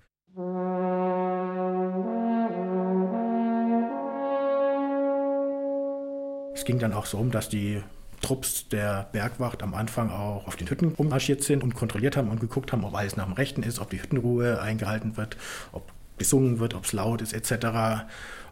Es 6.55 6.65
ging 6.65 6.79
dann 6.79 6.93
auch 6.93 7.05
so 7.05 7.19
um, 7.19 7.29
dass 7.29 7.49
die 7.49 7.83
Trupps 8.21 8.67
der 8.69 9.07
Bergwacht 9.11 9.63
am 9.63 9.73
Anfang 9.73 10.09
auch 10.09 10.47
auf 10.47 10.55
den 10.55 10.69
Hütten 10.69 10.89
rummarschiert 10.89 11.43
sind 11.43 11.63
und 11.63 11.75
kontrolliert 11.75 12.17
haben 12.17 12.29
und 12.29 12.39
geguckt 12.39 12.71
haben, 12.71 12.83
ob 12.83 12.95
alles 12.95 13.15
nach 13.15 13.25
dem 13.25 13.33
Rechten 13.33 13.63
ist, 13.63 13.79
ob 13.79 13.89
die 13.89 14.01
Hüttenruhe 14.01 14.61
eingehalten 14.61 15.17
wird, 15.17 15.37
ob 15.71 15.91
gesungen 16.17 16.59
wird, 16.59 16.73
ob 16.73 16.85
es 16.85 16.93
laut 16.93 17.21
ist 17.21 17.33
etc. 17.33 18.05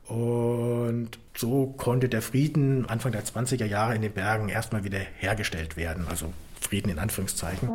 Und 0.07 1.09
so 1.35 1.73
konnte 1.77 2.09
der 2.09 2.21
Frieden 2.21 2.85
Anfang 2.87 3.11
der 3.11 3.25
20er 3.25 3.65
Jahre 3.65 3.95
in 3.95 4.01
den 4.01 4.13
Bergen 4.13 4.49
erstmal 4.49 4.83
wieder 4.83 4.99
hergestellt 4.99 5.77
werden. 5.77 6.05
Also 6.07 6.31
Frieden 6.61 6.89
in 6.89 6.99
Anführungszeichen. 6.99 7.69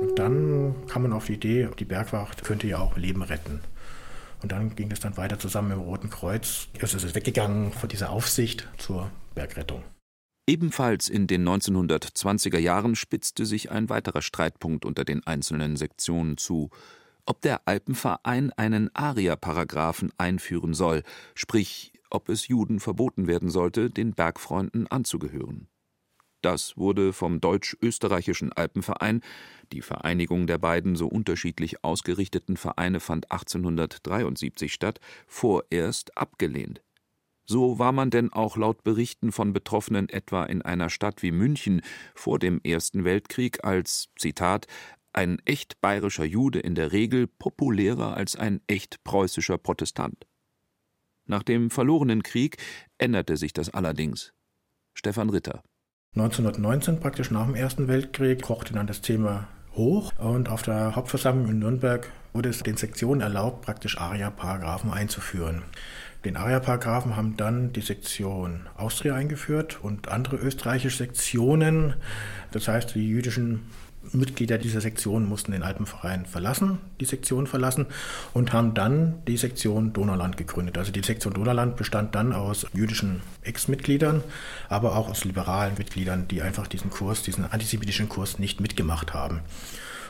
Und 0.00 0.18
dann 0.18 0.74
kam 0.88 1.02
man 1.02 1.12
auf 1.12 1.26
die 1.26 1.34
Idee, 1.34 1.68
die 1.78 1.84
Bergwacht 1.84 2.44
könnte 2.44 2.66
ja 2.66 2.78
auch 2.78 2.96
Leben 2.96 3.22
retten. 3.22 3.60
Und 4.44 4.52
dann 4.52 4.76
ging 4.76 4.90
es 4.90 5.00
dann 5.00 5.16
weiter 5.16 5.38
zusammen 5.38 5.68
mit 5.68 5.78
dem 5.78 5.84
Roten 5.84 6.10
Kreuz. 6.10 6.68
Es 6.78 6.92
ist 6.92 7.14
weggegangen 7.14 7.72
von 7.72 7.88
dieser 7.88 8.10
Aufsicht 8.10 8.68
zur 8.76 9.10
Bergrettung. 9.34 9.82
Ebenfalls 10.46 11.08
in 11.08 11.26
den 11.26 11.48
1920er 11.48 12.58
Jahren 12.58 12.94
spitzte 12.94 13.46
sich 13.46 13.70
ein 13.70 13.88
weiterer 13.88 14.20
Streitpunkt 14.20 14.84
unter 14.84 15.06
den 15.06 15.26
einzelnen 15.26 15.76
Sektionen 15.76 16.36
zu, 16.36 16.68
ob 17.24 17.40
der 17.40 17.66
Alpenverein 17.66 18.52
einen 18.52 18.94
Aria-Paragraphen 18.94 20.12
einführen 20.18 20.74
soll, 20.74 21.04
sprich, 21.34 21.94
ob 22.10 22.28
es 22.28 22.46
Juden 22.46 22.80
verboten 22.80 23.26
werden 23.26 23.48
sollte, 23.48 23.88
den 23.88 24.12
Bergfreunden 24.12 24.86
anzugehören. 24.88 25.68
Das 26.44 26.76
wurde 26.76 27.14
vom 27.14 27.40
Deutsch-Österreichischen 27.40 28.52
Alpenverein, 28.52 29.22
die 29.72 29.80
Vereinigung 29.80 30.46
der 30.46 30.58
beiden 30.58 30.94
so 30.94 31.06
unterschiedlich 31.06 31.82
ausgerichteten 31.82 32.58
Vereine 32.58 33.00
fand 33.00 33.32
1873 33.32 34.70
statt, 34.70 35.00
vorerst 35.26 36.18
abgelehnt. 36.18 36.82
So 37.46 37.78
war 37.78 37.92
man 37.92 38.10
denn 38.10 38.30
auch 38.30 38.58
laut 38.58 38.84
Berichten 38.84 39.32
von 39.32 39.54
Betroffenen 39.54 40.10
etwa 40.10 40.44
in 40.44 40.60
einer 40.60 40.90
Stadt 40.90 41.22
wie 41.22 41.30
München 41.30 41.80
vor 42.14 42.38
dem 42.38 42.60
Ersten 42.62 43.04
Weltkrieg 43.04 43.64
als 43.64 44.10
Zitat 44.14 44.66
ein 45.14 45.40
echt 45.46 45.80
bayerischer 45.80 46.26
Jude 46.26 46.60
in 46.60 46.74
der 46.74 46.92
Regel 46.92 47.26
populärer 47.26 48.18
als 48.18 48.36
ein 48.36 48.60
echt 48.66 49.02
preußischer 49.02 49.56
Protestant. 49.56 50.26
Nach 51.24 51.42
dem 51.42 51.70
verlorenen 51.70 52.22
Krieg 52.22 52.58
änderte 52.98 53.38
sich 53.38 53.54
das 53.54 53.70
allerdings. 53.70 54.34
Stefan 54.92 55.30
Ritter 55.30 55.62
1919, 56.16 57.00
praktisch 57.00 57.32
nach 57.32 57.44
dem 57.46 57.56
Ersten 57.56 57.88
Weltkrieg, 57.88 58.42
kochte 58.42 58.72
dann 58.72 58.86
das 58.86 59.00
Thema 59.00 59.48
hoch 59.74 60.12
und 60.18 60.48
auf 60.48 60.62
der 60.62 60.94
Hauptversammlung 60.94 61.48
in 61.50 61.58
Nürnberg 61.58 62.08
wurde 62.32 62.48
es 62.50 62.62
den 62.62 62.76
Sektionen 62.76 63.20
erlaubt, 63.20 63.62
praktisch 63.62 63.98
ARIA-Paragraphen 63.98 64.92
einzuführen. 64.92 65.62
Den 66.24 66.36
ARIA-Paragraphen 66.36 67.16
haben 67.16 67.36
dann 67.36 67.72
die 67.72 67.80
Sektion 67.80 68.68
Austria 68.76 69.14
eingeführt 69.14 69.78
und 69.82 70.08
andere 70.08 70.36
österreichische 70.36 70.98
Sektionen. 70.98 71.94
Das 72.52 72.68
heißt, 72.68 72.94
die 72.94 73.08
jüdischen 73.08 73.70
Mitglieder 74.12 74.58
dieser 74.58 74.80
Sektion 74.80 75.28
mussten 75.28 75.52
den 75.52 75.62
Alpenverein 75.62 76.26
verlassen, 76.26 76.78
die 77.00 77.04
Sektion 77.04 77.46
verlassen 77.46 77.86
und 78.32 78.52
haben 78.52 78.74
dann 78.74 79.22
die 79.26 79.36
Sektion 79.36 79.92
Donauland 79.92 80.36
gegründet. 80.36 80.78
Also 80.78 80.92
die 80.92 81.02
Sektion 81.02 81.34
Donauland 81.34 81.76
bestand 81.76 82.14
dann 82.14 82.32
aus 82.32 82.66
jüdischen 82.72 83.22
Ex-Mitgliedern, 83.42 84.22
aber 84.68 84.96
auch 84.96 85.08
aus 85.08 85.24
liberalen 85.24 85.74
Mitgliedern, 85.78 86.28
die 86.28 86.42
einfach 86.42 86.66
diesen 86.66 86.90
Kurs, 86.90 87.22
diesen 87.22 87.44
antisemitischen 87.44 88.08
Kurs 88.08 88.38
nicht 88.38 88.60
mitgemacht 88.60 89.14
haben. 89.14 89.40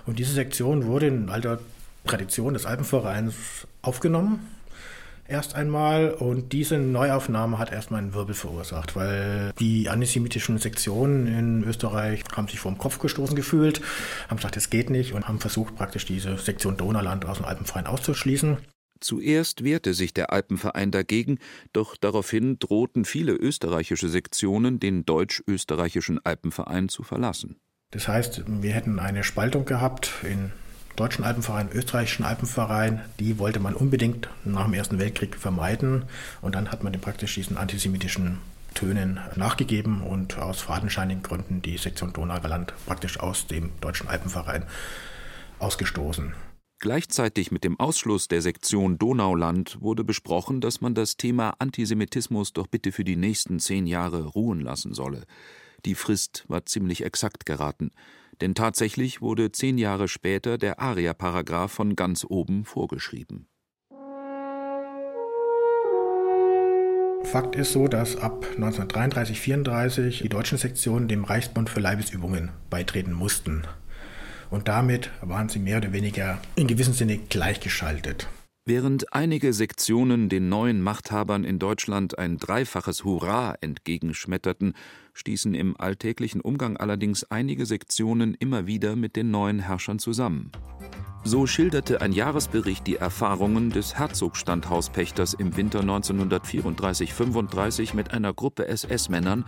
Und 0.06 0.18
diese 0.18 0.32
Sektion 0.32 0.86
wurde 0.86 1.06
in 1.06 1.30
alter 1.30 1.60
Tradition 2.06 2.54
des 2.54 2.66
Alpenvereins 2.66 3.34
aufgenommen 3.80 4.40
erst 5.26 5.54
einmal 5.54 6.10
und 6.12 6.52
diese 6.52 6.78
Neuaufnahme 6.78 7.58
hat 7.58 7.72
erstmal 7.72 8.00
einen 8.00 8.14
Wirbel 8.14 8.34
verursacht, 8.34 8.96
weil 8.96 9.52
die 9.58 9.88
antisemitischen 9.88 10.58
Sektionen 10.58 11.26
in 11.26 11.64
Österreich 11.64 12.22
haben 12.34 12.48
sich 12.48 12.60
vor 12.60 12.72
den 12.72 12.78
Kopf 12.78 12.98
gestoßen 12.98 13.36
gefühlt, 13.36 13.80
haben 14.28 14.36
gesagt, 14.36 14.56
es 14.56 14.70
geht 14.70 14.90
nicht 14.90 15.14
und 15.14 15.28
haben 15.28 15.40
versucht 15.40 15.76
praktisch 15.76 16.06
diese 16.06 16.36
Sektion 16.38 16.76
Donauland 16.76 17.24
aus 17.24 17.38
dem 17.38 17.46
Alpenverein 17.46 17.86
auszuschließen. 17.86 18.58
Zuerst 19.00 19.64
wehrte 19.64 19.92
sich 19.92 20.14
der 20.14 20.32
Alpenverein 20.32 20.90
dagegen, 20.90 21.38
doch 21.72 21.96
daraufhin 21.96 22.58
drohten 22.58 23.04
viele 23.04 23.32
österreichische 23.32 24.08
Sektionen 24.08 24.80
den 24.80 25.04
deutsch-österreichischen 25.04 26.24
Alpenverein 26.24 26.88
zu 26.88 27.02
verlassen. 27.02 27.56
Das 27.90 28.08
heißt, 28.08 28.44
wir 28.46 28.72
hätten 28.72 28.98
eine 28.98 29.22
Spaltung 29.22 29.66
gehabt 29.66 30.10
in 30.22 30.52
Deutschen 30.96 31.24
Alpenverein, 31.24 31.70
Österreichischen 31.72 32.24
Alpenverein, 32.24 33.02
die 33.18 33.38
wollte 33.38 33.58
man 33.58 33.74
unbedingt 33.74 34.28
nach 34.44 34.64
dem 34.64 34.74
Ersten 34.74 34.98
Weltkrieg 35.00 35.34
vermeiden. 35.34 36.04
Und 36.40 36.54
dann 36.54 36.70
hat 36.70 36.84
man 36.84 36.92
den 36.92 37.02
praktisch 37.02 37.34
diesen 37.34 37.56
antisemitischen 37.56 38.38
Tönen 38.74 39.18
nachgegeben 39.34 40.02
und 40.02 40.38
aus 40.38 40.60
fadenscheinigen 40.60 41.22
Gründen 41.22 41.62
die 41.62 41.78
Sektion 41.78 42.12
Donauland 42.12 42.74
praktisch 42.86 43.18
aus 43.18 43.46
dem 43.46 43.70
Deutschen 43.80 44.08
Alpenverein 44.08 44.64
ausgestoßen. 45.58 46.34
Gleichzeitig 46.80 47.50
mit 47.50 47.64
dem 47.64 47.80
Ausschluss 47.80 48.28
der 48.28 48.42
Sektion 48.42 48.98
Donauland 48.98 49.80
wurde 49.80 50.04
besprochen, 50.04 50.60
dass 50.60 50.80
man 50.80 50.94
das 50.94 51.16
Thema 51.16 51.54
Antisemitismus 51.58 52.52
doch 52.52 52.66
bitte 52.66 52.92
für 52.92 53.04
die 53.04 53.16
nächsten 53.16 53.58
zehn 53.58 53.86
Jahre 53.86 54.24
ruhen 54.24 54.60
lassen 54.60 54.92
solle. 54.92 55.24
Die 55.84 55.94
Frist 55.94 56.44
war 56.48 56.64
ziemlich 56.66 57.04
exakt 57.04 57.46
geraten, 57.46 57.90
denn 58.40 58.54
tatsächlich 58.54 59.20
wurde 59.20 59.52
zehn 59.52 59.78
Jahre 59.78 60.08
später 60.08 60.58
der 60.58 60.80
Aria-Paragraph 60.80 61.72
von 61.72 61.94
ganz 61.94 62.24
oben 62.28 62.64
vorgeschrieben. 62.64 63.48
Fakt 67.24 67.56
ist 67.56 67.72
so, 67.72 67.88
dass 67.88 68.16
ab 68.16 68.46
1933, 68.54 69.40
34 69.40 70.18
die 70.20 70.28
deutschen 70.28 70.58
Sektionen 70.58 71.08
dem 71.08 71.24
Reichsbund 71.24 71.70
für 71.70 71.80
Leibesübungen 71.80 72.50
beitreten 72.70 73.12
mussten. 73.12 73.62
Und 74.50 74.68
damit 74.68 75.10
waren 75.20 75.48
sie 75.48 75.58
mehr 75.58 75.78
oder 75.78 75.92
weniger 75.92 76.40
in 76.54 76.66
gewissem 76.66 76.92
Sinne 76.92 77.18
gleichgeschaltet. 77.18 78.28
Während 78.66 79.12
einige 79.12 79.52
Sektionen 79.52 80.30
den 80.30 80.48
neuen 80.48 80.80
Machthabern 80.80 81.44
in 81.44 81.58
Deutschland 81.58 82.18
ein 82.18 82.38
dreifaches 82.38 83.04
Hurra 83.04 83.56
entgegenschmetterten, 83.60 84.72
stießen 85.12 85.54
im 85.54 85.78
alltäglichen 85.78 86.40
Umgang 86.40 86.78
allerdings 86.78 87.24
einige 87.24 87.66
Sektionen 87.66 88.32
immer 88.32 88.66
wieder 88.66 88.96
mit 88.96 89.16
den 89.16 89.30
neuen 89.30 89.58
Herrschern 89.58 89.98
zusammen. 89.98 90.50
So 91.24 91.46
schilderte 91.46 92.00
ein 92.00 92.12
Jahresbericht 92.12 92.86
die 92.86 92.96
Erfahrungen 92.96 93.68
des 93.68 93.98
Herzogstandhauspächters 93.98 95.34
im 95.34 95.58
Winter 95.58 95.80
1934-35 95.80 97.94
mit 97.94 98.14
einer 98.14 98.32
Gruppe 98.32 98.66
SS-Männern. 98.66 99.44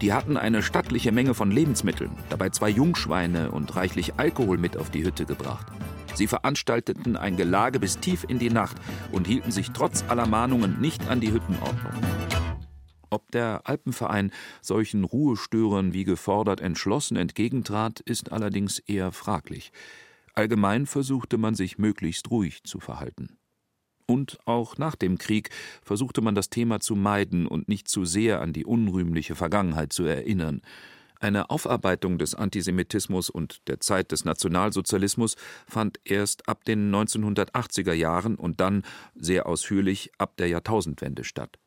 Die 0.00 0.12
hatten 0.12 0.36
eine 0.36 0.62
stattliche 0.62 1.10
Menge 1.10 1.34
von 1.34 1.50
Lebensmitteln, 1.50 2.12
dabei 2.30 2.50
zwei 2.50 2.70
Jungschweine 2.70 3.50
und 3.50 3.74
reichlich 3.74 4.14
Alkohol 4.14 4.58
mit 4.58 4.76
auf 4.76 4.90
die 4.90 5.04
Hütte 5.04 5.24
gebracht. 5.24 5.66
Sie 6.14 6.26
veranstalteten 6.26 7.16
ein 7.16 7.36
Gelage 7.36 7.80
bis 7.80 7.98
tief 7.98 8.24
in 8.28 8.38
die 8.38 8.50
Nacht 8.50 8.76
und 9.12 9.26
hielten 9.26 9.50
sich 9.50 9.72
trotz 9.72 10.04
aller 10.08 10.26
Mahnungen 10.26 10.80
nicht 10.80 11.08
an 11.08 11.20
die 11.20 11.32
Hüttenordnung. 11.32 11.92
Ob 13.10 13.30
der 13.30 13.62
Alpenverein 13.64 14.32
solchen 14.60 15.04
Ruhestörern 15.04 15.92
wie 15.92 16.04
gefordert 16.04 16.60
entschlossen 16.60 17.16
entgegentrat, 17.16 18.00
ist 18.00 18.32
allerdings 18.32 18.78
eher 18.80 19.12
fraglich. 19.12 19.72
Allgemein 20.34 20.86
versuchte 20.86 21.38
man 21.38 21.54
sich 21.54 21.78
möglichst 21.78 22.30
ruhig 22.30 22.64
zu 22.64 22.80
verhalten. 22.80 23.38
Und 24.06 24.38
auch 24.44 24.78
nach 24.78 24.96
dem 24.96 25.18
Krieg 25.18 25.50
versuchte 25.82 26.20
man 26.20 26.34
das 26.34 26.50
Thema 26.50 26.80
zu 26.80 26.94
meiden 26.94 27.46
und 27.46 27.68
nicht 27.68 27.88
zu 27.88 28.04
sehr 28.04 28.40
an 28.40 28.52
die 28.52 28.66
unrühmliche 28.66 29.34
Vergangenheit 29.34 29.92
zu 29.92 30.04
erinnern. 30.04 30.60
Eine 31.24 31.48
Aufarbeitung 31.48 32.18
des 32.18 32.34
Antisemitismus 32.34 33.30
und 33.30 33.66
der 33.66 33.80
Zeit 33.80 34.12
des 34.12 34.26
Nationalsozialismus 34.26 35.36
fand 35.66 35.98
erst 36.04 36.50
ab 36.50 36.64
den 36.64 36.94
1980er 36.94 37.94
Jahren 37.94 38.34
und 38.34 38.60
dann 38.60 38.82
sehr 39.14 39.46
ausführlich 39.46 40.12
ab 40.18 40.36
der 40.36 40.48
Jahrtausendwende 40.48 41.24
statt. 41.24 41.58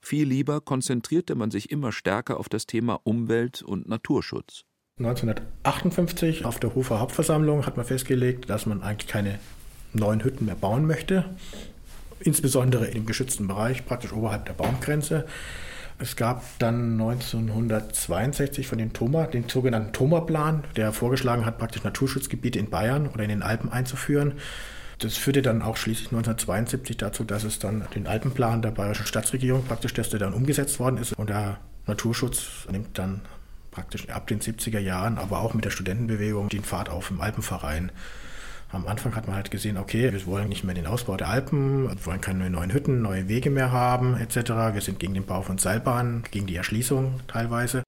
Viel 0.00 0.26
lieber 0.26 0.60
konzentrierte 0.60 1.36
man 1.36 1.52
sich 1.52 1.70
immer 1.70 1.92
stärker 1.92 2.40
auf 2.40 2.48
das 2.48 2.66
Thema 2.66 2.98
Umwelt 3.04 3.62
und 3.62 3.88
Naturschutz. 3.88 4.64
1958 4.98 6.44
auf 6.44 6.58
der 6.58 6.74
Hofer 6.74 6.98
Hauptversammlung 6.98 7.66
hat 7.66 7.76
man 7.76 7.86
festgelegt, 7.86 8.50
dass 8.50 8.66
man 8.66 8.82
eigentlich 8.82 9.08
keine 9.08 9.38
neuen 9.92 10.24
Hütten 10.24 10.46
mehr 10.46 10.56
bauen 10.56 10.84
möchte, 10.84 11.26
insbesondere 12.18 12.88
im 12.88 13.06
geschützten 13.06 13.46
Bereich, 13.46 13.86
praktisch 13.86 14.12
oberhalb 14.12 14.46
der 14.46 14.54
Baumgrenze. 14.54 15.28
Es 16.02 16.16
gab 16.16 16.42
dann 16.58 16.92
1962 16.92 18.66
von 18.66 18.78
den 18.78 18.94
Thoma 18.94 19.26
den 19.26 19.48
sogenannten 19.48 19.92
Thoma-Plan, 19.92 20.64
der 20.74 20.94
vorgeschlagen 20.94 21.44
hat, 21.44 21.58
praktisch 21.58 21.84
Naturschutzgebiete 21.84 22.58
in 22.58 22.70
Bayern 22.70 23.06
oder 23.06 23.22
in 23.22 23.28
den 23.28 23.42
Alpen 23.42 23.70
einzuführen. 23.70 24.32
Das 24.98 25.18
führte 25.18 25.42
dann 25.42 25.60
auch 25.60 25.76
schließlich 25.76 26.08
1972 26.08 26.96
dazu, 26.96 27.24
dass 27.24 27.44
es 27.44 27.58
dann 27.58 27.84
den 27.94 28.06
Alpenplan 28.06 28.62
der 28.62 28.70
bayerischen 28.70 29.06
Staatsregierung 29.06 29.64
praktisch, 29.64 29.92
dass 29.92 30.08
der 30.08 30.20
dann 30.20 30.32
umgesetzt 30.32 30.80
worden 30.80 30.96
ist 30.96 31.12
und 31.12 31.28
der 31.28 31.58
Naturschutz 31.86 32.66
nimmt 32.70 32.98
dann 32.98 33.20
praktisch 33.70 34.08
ab 34.08 34.26
den 34.26 34.40
70er 34.40 34.78
Jahren, 34.78 35.18
aber 35.18 35.40
auch 35.40 35.52
mit 35.52 35.66
der 35.66 35.70
Studentenbewegung 35.70 36.48
den 36.48 36.64
Pfad 36.64 36.88
auf 36.88 37.10
im 37.10 37.20
Alpenverein. 37.20 37.92
Am 38.72 38.86
Anfang 38.86 39.16
hat 39.16 39.26
man 39.26 39.34
halt 39.34 39.50
gesehen, 39.50 39.76
okay, 39.76 40.12
wir 40.12 40.26
wollen 40.26 40.48
nicht 40.48 40.62
mehr 40.62 40.76
den 40.76 40.86
Ausbau 40.86 41.16
der 41.16 41.28
Alpen, 41.28 41.88
wir 41.88 42.06
wollen 42.06 42.20
keine 42.20 42.48
neuen 42.50 42.72
Hütten, 42.72 43.02
neue 43.02 43.26
Wege 43.26 43.50
mehr 43.50 43.72
haben, 43.72 44.16
etc. 44.16 44.36
Wir 44.74 44.80
sind 44.80 45.00
gegen 45.00 45.14
den 45.14 45.26
Bau 45.26 45.42
von 45.42 45.58
Seilbahnen, 45.58 46.22
gegen 46.30 46.46
die 46.46 46.54
Erschließung 46.54 47.18
teilweise. 47.26 47.82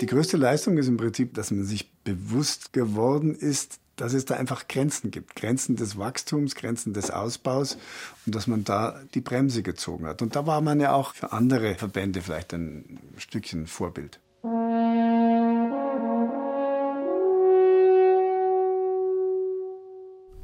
Die 0.00 0.06
größte 0.06 0.38
Leistung 0.38 0.78
ist 0.78 0.88
im 0.88 0.96
Prinzip, 0.96 1.34
dass 1.34 1.50
man 1.50 1.64
sich 1.64 1.92
bewusst 2.04 2.72
geworden 2.72 3.34
ist, 3.34 3.78
dass 3.96 4.14
es 4.14 4.24
da 4.24 4.36
einfach 4.36 4.66
Grenzen 4.66 5.10
gibt. 5.10 5.36
Grenzen 5.36 5.76
des 5.76 5.98
Wachstums, 5.98 6.54
Grenzen 6.54 6.94
des 6.94 7.10
Ausbaus 7.10 7.76
und 8.24 8.34
dass 8.34 8.46
man 8.46 8.64
da 8.64 8.98
die 9.12 9.20
Bremse 9.20 9.62
gezogen 9.62 10.06
hat. 10.06 10.22
Und 10.22 10.36
da 10.36 10.46
war 10.46 10.62
man 10.62 10.80
ja 10.80 10.92
auch 10.92 11.14
für 11.14 11.32
andere 11.32 11.74
Verbände 11.74 12.22
vielleicht 12.22 12.54
ein 12.54 12.98
Stückchen 13.18 13.66
Vorbild. 13.66 14.20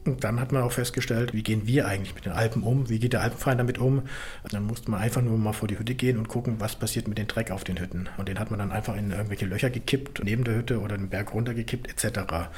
Und 0.04 0.22
dann 0.22 0.38
hat 0.38 0.52
man 0.52 0.62
auch 0.62 0.72
festgestellt, 0.72 1.32
wie 1.32 1.42
gehen 1.42 1.66
wir 1.66 1.86
eigentlich 1.86 2.14
mit 2.14 2.26
den 2.26 2.32
Alpen 2.32 2.62
um? 2.62 2.90
Wie 2.90 2.98
geht 2.98 3.14
der 3.14 3.22
Alpenverein 3.22 3.58
damit 3.58 3.78
um? 3.78 4.02
Dann 4.50 4.64
musste 4.64 4.90
man 4.90 5.00
einfach 5.00 5.22
nur 5.22 5.38
mal 5.38 5.54
vor 5.54 5.66
die 5.66 5.78
Hütte 5.78 5.94
gehen 5.94 6.18
und 6.18 6.28
gucken, 6.28 6.56
was 6.58 6.76
passiert 6.76 7.08
mit 7.08 7.16
dem 7.16 7.26
Dreck 7.26 7.50
auf 7.50 7.64
den 7.64 7.78
Hütten. 7.78 8.08
Und 8.18 8.28
den 8.28 8.38
hat 8.38 8.50
man 8.50 8.58
dann 8.58 8.70
einfach 8.70 8.96
in 8.96 9.10
irgendwelche 9.10 9.46
Löcher 9.46 9.70
gekippt, 9.70 10.22
neben 10.22 10.44
der 10.44 10.56
Hütte 10.56 10.80
oder 10.80 10.98
den 10.98 11.08
Berg 11.08 11.32
runtergekippt 11.32 11.88
etc. 11.88 12.48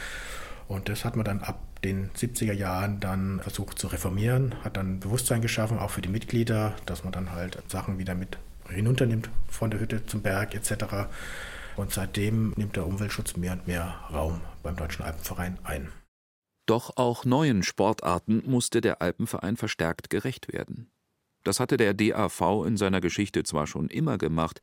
Und 0.66 0.88
das 0.88 1.04
hat 1.04 1.14
man 1.14 1.24
dann 1.24 1.40
ab 1.40 1.60
den 1.84 2.10
70er 2.10 2.52
Jahren 2.52 2.98
dann 2.98 3.40
versucht 3.40 3.78
zu 3.78 3.86
reformieren, 3.86 4.54
hat 4.64 4.76
dann 4.76 4.98
Bewusstsein 4.98 5.40
geschaffen, 5.40 5.78
auch 5.78 5.90
für 5.90 6.02
die 6.02 6.08
Mitglieder, 6.08 6.74
dass 6.86 7.04
man 7.04 7.12
dann 7.12 7.30
halt 7.32 7.62
Sachen 7.68 7.98
wieder 7.98 8.16
mit 8.16 8.38
hinunternimmt 8.68 9.30
von 9.48 9.70
der 9.70 9.78
Hütte 9.78 10.04
zum 10.06 10.22
Berg 10.22 10.56
etc. 10.56 11.06
Und 11.76 11.92
seitdem 11.92 12.54
nimmt 12.56 12.74
der 12.74 12.86
Umweltschutz 12.86 13.36
mehr 13.36 13.52
und 13.52 13.68
mehr 13.68 13.94
Raum 14.12 14.40
beim 14.64 14.74
Deutschen 14.74 15.04
Alpenverein 15.04 15.58
ein. 15.62 15.88
Doch 16.66 16.96
auch 16.96 17.24
neuen 17.24 17.62
Sportarten 17.62 18.42
musste 18.44 18.80
der 18.80 19.00
Alpenverein 19.00 19.56
verstärkt 19.56 20.10
gerecht 20.10 20.52
werden. 20.52 20.90
Das 21.44 21.60
hatte 21.60 21.76
der 21.76 21.94
DAV 21.94 22.66
in 22.66 22.76
seiner 22.76 23.00
Geschichte 23.00 23.44
zwar 23.44 23.68
schon 23.68 23.88
immer 23.88 24.18
gemacht. 24.18 24.60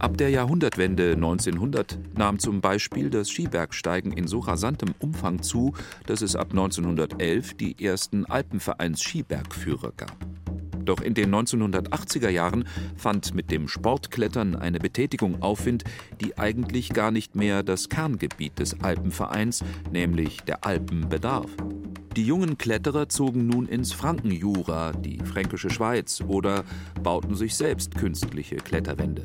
Ab 0.00 0.16
der 0.16 0.30
Jahrhundertwende 0.30 1.12
1900 1.12 1.96
nahm 2.18 2.40
zum 2.40 2.60
Beispiel 2.60 3.08
das 3.08 3.30
Skibergsteigen 3.30 4.10
in 4.12 4.26
so 4.26 4.40
rasantem 4.40 4.96
Umfang 4.98 5.42
zu, 5.42 5.74
dass 6.06 6.22
es 6.22 6.34
ab 6.34 6.48
1911 6.50 7.54
die 7.54 7.84
ersten 7.84 8.26
Alpenvereins-Skibergführer 8.26 9.92
gab. 9.96 10.31
Doch 10.84 11.00
in 11.00 11.14
den 11.14 11.34
1980er 11.34 12.28
Jahren 12.28 12.64
fand 12.96 13.34
mit 13.34 13.50
dem 13.50 13.68
Sportklettern 13.68 14.56
eine 14.56 14.78
Betätigung 14.78 15.42
Aufwind, 15.42 15.84
die 16.20 16.38
eigentlich 16.38 16.90
gar 16.90 17.10
nicht 17.10 17.34
mehr 17.34 17.62
das 17.62 17.88
Kerngebiet 17.88 18.58
des 18.58 18.80
Alpenvereins, 18.80 19.64
nämlich 19.90 20.38
der 20.42 20.64
Alpen, 20.64 21.08
bedarf. 21.08 21.50
Die 22.16 22.26
jungen 22.26 22.58
Kletterer 22.58 23.08
zogen 23.08 23.46
nun 23.46 23.66
ins 23.66 23.92
Frankenjura, 23.92 24.92
die 24.92 25.18
fränkische 25.20 25.70
Schweiz, 25.70 26.20
oder 26.26 26.64
bauten 27.02 27.34
sich 27.34 27.54
selbst 27.54 27.94
künstliche 27.94 28.56
Kletterwände. 28.56 29.24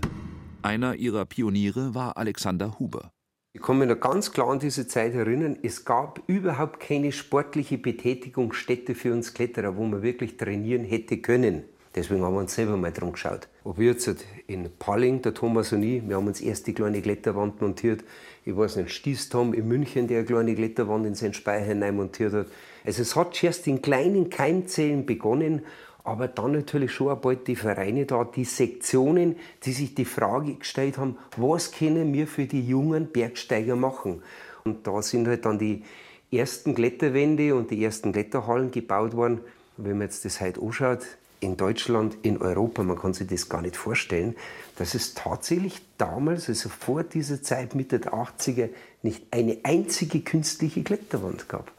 Einer 0.61 0.95
ihrer 0.95 1.25
Pioniere 1.25 1.93
war 1.93 2.17
Alexander 2.17 2.79
Huber. 2.79 3.11
Ich 3.57 3.63
kann 3.63 3.79
mich 3.79 3.89
noch 3.89 3.99
ganz 3.99 4.31
klar 4.31 4.49
an 4.49 4.59
diese 4.59 4.87
Zeit 4.87 5.15
erinnern, 5.15 5.57
es 5.63 5.83
gab 5.83 6.21
überhaupt 6.27 6.79
keine 6.79 7.11
sportliche 7.11 7.79
Betätigungsstätte 7.79 8.93
für 8.93 9.11
uns 9.11 9.33
Kletterer, 9.33 9.75
wo 9.75 9.83
man 9.83 10.03
wirklich 10.03 10.37
trainieren 10.37 10.83
hätte 10.83 11.17
können. 11.17 11.63
Deswegen 11.95 12.21
haben 12.21 12.35
wir 12.35 12.41
uns 12.41 12.53
selber 12.53 12.77
mal 12.77 12.91
dran 12.91 13.13
geschaut. 13.13 13.47
Ob 13.63 13.79
wir 13.79 13.93
jetzt 13.93 14.23
in 14.45 14.69
Palling, 14.77 15.23
der 15.23 15.33
Thomas 15.33 15.73
und 15.73 15.81
ich, 15.81 16.07
wir 16.07 16.17
haben 16.17 16.27
uns 16.27 16.39
erst 16.39 16.67
die 16.67 16.73
kleine 16.73 17.01
Kletterwand 17.01 17.59
montiert. 17.59 18.03
Ich 18.45 18.55
weiß 18.55 18.75
nicht, 18.75 18.91
Stieß 18.91 19.29
Tom 19.29 19.55
in 19.55 19.67
München, 19.67 20.07
der 20.07 20.19
eine 20.19 20.27
kleine 20.27 20.53
Kletterwand 20.53 21.07
in 21.07 21.15
seinen 21.15 21.33
Speicher 21.33 21.91
montiert 21.91 22.33
hat. 22.33 22.47
Also 22.85 23.01
es 23.01 23.15
hat 23.15 23.43
erst 23.43 23.65
in 23.65 23.81
kleinen 23.81 24.29
Keimzellen 24.29 25.07
begonnen 25.07 25.63
aber 26.07 26.29
dann 26.29 26.53
natürlich 26.53 26.93
schon 26.93 27.19
bald 27.19 27.47
die 27.49 27.57
Vereine 27.57 28.05
da, 28.05 28.23
die 28.23 28.45
Sektionen, 28.45 29.35
die 29.63 29.73
sich 29.73 29.93
die 29.93 30.05
Frage 30.05 30.55
gestellt 30.55 30.97
haben, 30.97 31.17
was 31.35 31.73
können 31.73 32.13
wir 32.13 32.27
für 32.27 32.45
die 32.45 32.65
jungen 32.65 33.07
Bergsteiger 33.07 33.75
machen? 33.75 34.23
Und 34.63 34.87
da 34.87 35.01
sind 35.01 35.27
halt 35.27 35.45
dann 35.45 35.59
die 35.59 35.83
ersten 36.31 36.75
Kletterwände 36.75 37.53
und 37.55 37.71
die 37.71 37.83
ersten 37.83 38.13
Kletterhallen 38.13 38.71
gebaut 38.71 39.17
worden. 39.17 39.41
Wenn 39.75 39.97
man 39.97 40.07
jetzt 40.07 40.23
das 40.23 40.39
heute 40.39 40.61
anschaut, 40.61 41.05
in 41.41 41.57
Deutschland, 41.57 42.15
in 42.21 42.37
Europa, 42.37 42.83
man 42.83 42.97
kann 42.97 43.13
sich 43.13 43.27
das 43.27 43.49
gar 43.49 43.61
nicht 43.61 43.75
vorstellen, 43.75 44.37
dass 44.77 44.95
es 44.95 45.13
tatsächlich 45.13 45.81
damals, 45.97 46.47
also 46.47 46.69
vor 46.69 47.03
dieser 47.03 47.43
Zeit, 47.43 47.75
Mitte 47.75 47.99
der 47.99 48.13
80er, 48.13 48.69
nicht 49.03 49.25
eine 49.31 49.57
einzige 49.63 50.21
künstliche 50.21 50.83
Kletterwand 50.83 51.49
gab. 51.49 51.69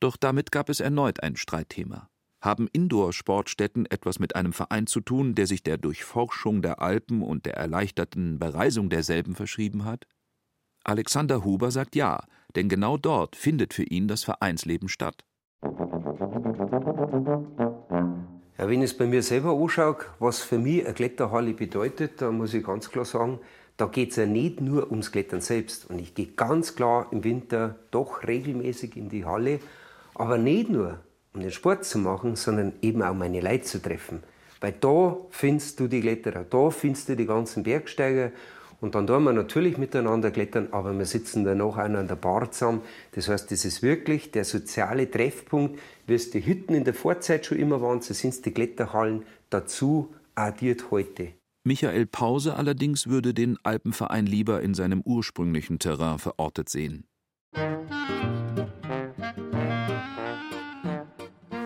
Doch 0.00 0.16
damit 0.16 0.50
gab 0.50 0.70
es 0.70 0.80
erneut 0.80 1.22
ein 1.22 1.36
Streitthema. 1.36 2.08
Haben 2.40 2.68
Indoor-Sportstätten 2.72 3.86
etwas 3.86 4.18
mit 4.18 4.36
einem 4.36 4.52
Verein 4.52 4.86
zu 4.86 5.00
tun, 5.00 5.34
der 5.34 5.46
sich 5.46 5.62
der 5.62 5.78
Durchforschung 5.78 6.62
der 6.62 6.80
Alpen 6.80 7.22
und 7.22 7.46
der 7.46 7.54
erleichterten 7.54 8.38
Bereisung 8.38 8.90
derselben 8.90 9.34
verschrieben 9.34 9.84
hat? 9.84 10.06
Alexander 10.84 11.44
Huber 11.44 11.70
sagt 11.70 11.96
ja, 11.96 12.24
denn 12.54 12.68
genau 12.68 12.96
dort 12.96 13.36
findet 13.36 13.74
für 13.74 13.82
ihn 13.82 14.06
das 14.06 14.22
Vereinsleben 14.24 14.88
statt. 14.88 15.24
Ja, 18.58 18.68
wenn 18.68 18.80
ich 18.80 18.90
es 18.90 18.96
bei 18.96 19.06
mir 19.06 19.22
selber 19.22 19.52
anschaue, 19.52 19.98
was 20.18 20.40
für 20.40 20.58
mich 20.58 20.84
eine 20.84 20.94
Kletterhalle 20.94 21.52
bedeutet, 21.54 22.22
dann 22.22 22.38
muss 22.38 22.54
ich 22.54 22.64
ganz 22.64 22.90
klar 22.90 23.04
sagen, 23.04 23.40
da 23.76 23.86
geht 23.86 24.10
es 24.10 24.16
ja 24.16 24.26
nicht 24.26 24.60
nur 24.60 24.90
ums 24.90 25.12
Klettern 25.12 25.42
selbst. 25.42 25.90
Und 25.90 25.98
ich 25.98 26.14
gehe 26.14 26.28
ganz 26.28 26.74
klar 26.74 27.08
im 27.10 27.24
Winter 27.24 27.76
doch 27.90 28.26
regelmäßig 28.26 28.96
in 28.96 29.08
die 29.08 29.24
Halle, 29.26 29.60
aber 30.14 30.38
nicht 30.38 30.70
nur, 30.70 31.00
um 31.36 31.42
den 31.42 31.52
Sport 31.52 31.84
zu 31.84 31.98
machen, 31.98 32.34
sondern 32.34 32.72
eben 32.82 33.02
auch 33.02 33.14
meine 33.14 33.40
Leute 33.40 33.64
zu 33.64 33.80
treffen. 33.80 34.22
Weil 34.60 34.72
da 34.80 35.16
findest 35.30 35.78
du 35.78 35.86
die 35.86 36.00
Kletterer, 36.00 36.44
da 36.44 36.70
findest 36.70 37.10
du 37.10 37.16
die 37.16 37.26
ganzen 37.26 37.62
Bergsteiger 37.62 38.32
und 38.80 38.94
dann 38.94 39.06
tun 39.06 39.24
wir 39.24 39.32
natürlich 39.32 39.78
miteinander 39.78 40.30
klettern, 40.30 40.68
aber 40.70 40.96
wir 40.96 41.06
sitzen 41.06 41.44
danach 41.44 41.78
auch 41.78 41.88
noch 41.88 41.98
an 41.98 42.08
der 42.08 42.16
Bar 42.16 42.50
zusammen. 42.50 42.82
Das 43.12 43.28
heißt, 43.28 43.50
das 43.50 43.64
ist 43.64 43.82
wirklich 43.82 44.30
der 44.30 44.44
soziale 44.44 45.10
Treffpunkt, 45.10 45.78
wie 46.06 46.14
es 46.14 46.30
die 46.30 46.44
Hütten 46.44 46.74
in 46.74 46.84
der 46.84 46.94
Vorzeit 46.94 47.46
schon 47.46 47.58
immer 47.58 47.80
waren, 47.80 48.00
so 48.00 48.12
sind 48.14 48.30
es 48.30 48.42
die 48.42 48.50
Kletterhallen 48.50 49.24
dazu 49.50 50.14
addiert 50.34 50.90
heute. 50.90 51.32
Michael 51.64 52.06
Pause 52.06 52.54
allerdings 52.54 53.08
würde 53.08 53.34
den 53.34 53.58
Alpenverein 53.62 54.26
lieber 54.26 54.62
in 54.62 54.74
seinem 54.74 55.00
ursprünglichen 55.00 55.78
Terrain 55.78 56.18
verortet 56.18 56.68
sehen. 56.68 57.04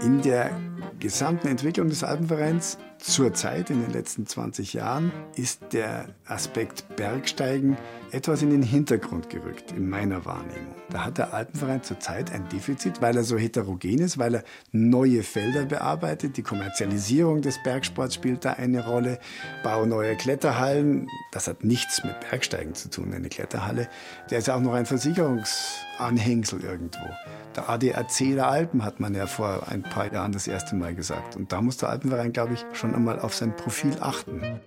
In 0.03 0.23
der 0.23 0.51
gesamten 0.99 1.49
Entwicklung 1.49 1.91
des 1.91 2.03
Alpenvereins 2.03 2.79
zurzeit 3.01 3.71
in 3.71 3.83
den 3.83 3.93
letzten 3.93 4.27
20 4.27 4.75
Jahren 4.75 5.13
ist 5.35 5.61
der 5.73 6.09
Aspekt 6.27 6.97
Bergsteigen 6.97 7.77
etwas 8.13 8.43
in 8.43 8.51
den 8.51 8.63
Hintergrund 8.63 9.31
gerückt, 9.31 9.73
in 9.73 9.89
meiner 9.89 10.25
Wahrnehmung. 10.25 10.75
Da 10.91 11.05
hat 11.05 11.19
der 11.19 11.33
Alpenverein 11.33 11.83
zurzeit 11.83 12.33
ein 12.33 12.49
Defizit, 12.49 13.01
weil 13.01 13.17
er 13.17 13.25
so 13.25 13.39
heterogen 13.39 13.99
ist, 13.99 14.19
weil 14.19 14.37
er 14.37 14.45
neue 14.73 15.23
Felder 15.23 15.65
bearbeitet. 15.65 16.37
Die 16.37 16.43
Kommerzialisierung 16.43 17.43
des 17.43 17.63
Bergsports 17.63 18.15
spielt 18.15 18.45
da 18.45 18.55
eine 18.55 18.85
Rolle. 18.85 19.19
Bau 19.63 19.87
neue 19.87 20.17
Kletterhallen. 20.17 21.07
Das 21.33 21.47
hat 21.47 21.63
nichts 21.65 22.03
mit 22.03 22.19
Bergsteigen 22.29 22.75
zu 22.75 22.91
tun, 22.91 23.15
eine 23.15 23.29
Kletterhalle. 23.29 23.89
Der 24.31 24.39
ist 24.39 24.51
auch 24.51 24.61
noch 24.61 24.75
ein 24.75 24.87
Versicherungsanhängsel 24.87 26.65
irgendwo. 26.65 27.09
Der 27.57 27.69
ADAC 27.69 28.35
der 28.35 28.49
Alpen 28.49 28.85
hat 28.85 29.01
man 29.01 29.15
ja 29.15 29.27
vor 29.27 29.69
ein 29.69 29.83
paar 29.83 30.13
Jahren 30.13 30.31
das 30.33 30.47
erste 30.47 30.77
Mal 30.77 30.95
gesagt. 30.95 31.35
Und 31.35 31.53
da 31.53 31.61
muss 31.61 31.79
der 31.79 31.89
Alpenverein, 31.89 32.33
glaube 32.33 32.55
ich, 32.55 32.65
schon 32.73 32.90
einmal 32.95 33.21
auf 33.21 33.35
sein 33.35 33.57
Profil 33.57 33.97
achten. 34.01 34.61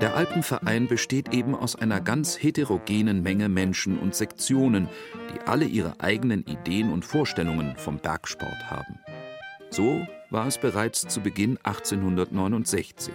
Der 0.00 0.14
Alpenverein 0.14 0.88
besteht 0.88 1.34
eben 1.34 1.54
aus 1.54 1.76
einer 1.76 2.00
ganz 2.00 2.42
heterogenen 2.42 3.22
Menge 3.22 3.50
Menschen 3.50 3.98
und 3.98 4.14
Sektionen, 4.14 4.88
die 5.34 5.46
alle 5.46 5.66
ihre 5.66 6.00
eigenen 6.00 6.42
Ideen 6.46 6.90
und 6.90 7.04
Vorstellungen 7.04 7.76
vom 7.76 7.98
Bergsport 7.98 8.70
haben. 8.70 8.98
So 9.68 10.06
war 10.30 10.46
es 10.46 10.56
bereits 10.56 11.06
zu 11.06 11.20
Beginn 11.20 11.58
1869. 11.62 13.12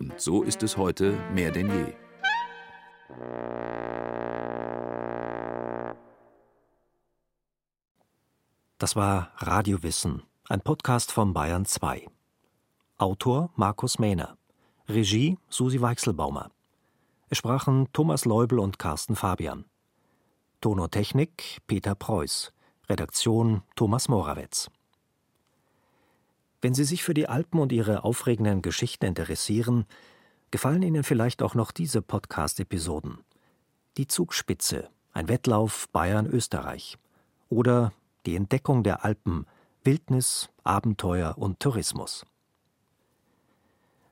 Und 0.00 0.20
so 0.20 0.42
ist 0.42 0.62
es 0.62 0.76
heute 0.76 1.14
mehr 1.34 1.50
denn 1.50 1.66
je. 1.66 1.94
Das 8.76 8.96
war 8.96 9.30
Radiowissen, 9.38 10.24
ein 10.48 10.60
Podcast 10.60 11.12
von 11.12 11.32
Bayern 11.32 11.64
2. 11.64 12.11
Autor 13.02 13.50
Markus 13.56 13.98
Mähner. 13.98 14.38
Regie 14.88 15.36
Susi 15.48 15.80
Weichselbaumer. 15.80 16.52
Es 17.30 17.38
sprachen 17.38 17.88
Thomas 17.92 18.24
Leubel 18.24 18.60
und 18.60 18.78
Carsten 18.78 19.16
Fabian. 19.16 19.64
Tonotechnik 20.60 21.62
Peter 21.66 21.96
Preuß. 21.96 22.52
Redaktion 22.88 23.62
Thomas 23.74 24.08
Morawetz. 24.08 24.70
Wenn 26.60 26.74
Sie 26.74 26.84
sich 26.84 27.02
für 27.02 27.12
die 27.12 27.28
Alpen 27.28 27.58
und 27.58 27.72
ihre 27.72 28.04
aufregenden 28.04 28.62
Geschichten 28.62 29.06
interessieren, 29.06 29.84
gefallen 30.52 30.82
Ihnen 30.82 31.02
vielleicht 31.02 31.42
auch 31.42 31.56
noch 31.56 31.72
diese 31.72 32.02
Podcast-Episoden. 32.02 33.18
Die 33.96 34.06
Zugspitze, 34.06 34.90
ein 35.12 35.26
Wettlauf 35.26 35.88
Bayern-Österreich. 35.88 36.98
Oder 37.48 37.92
die 38.26 38.36
Entdeckung 38.36 38.84
der 38.84 39.04
Alpen, 39.04 39.46
Wildnis, 39.82 40.50
Abenteuer 40.62 41.36
und 41.36 41.58
Tourismus. 41.58 42.24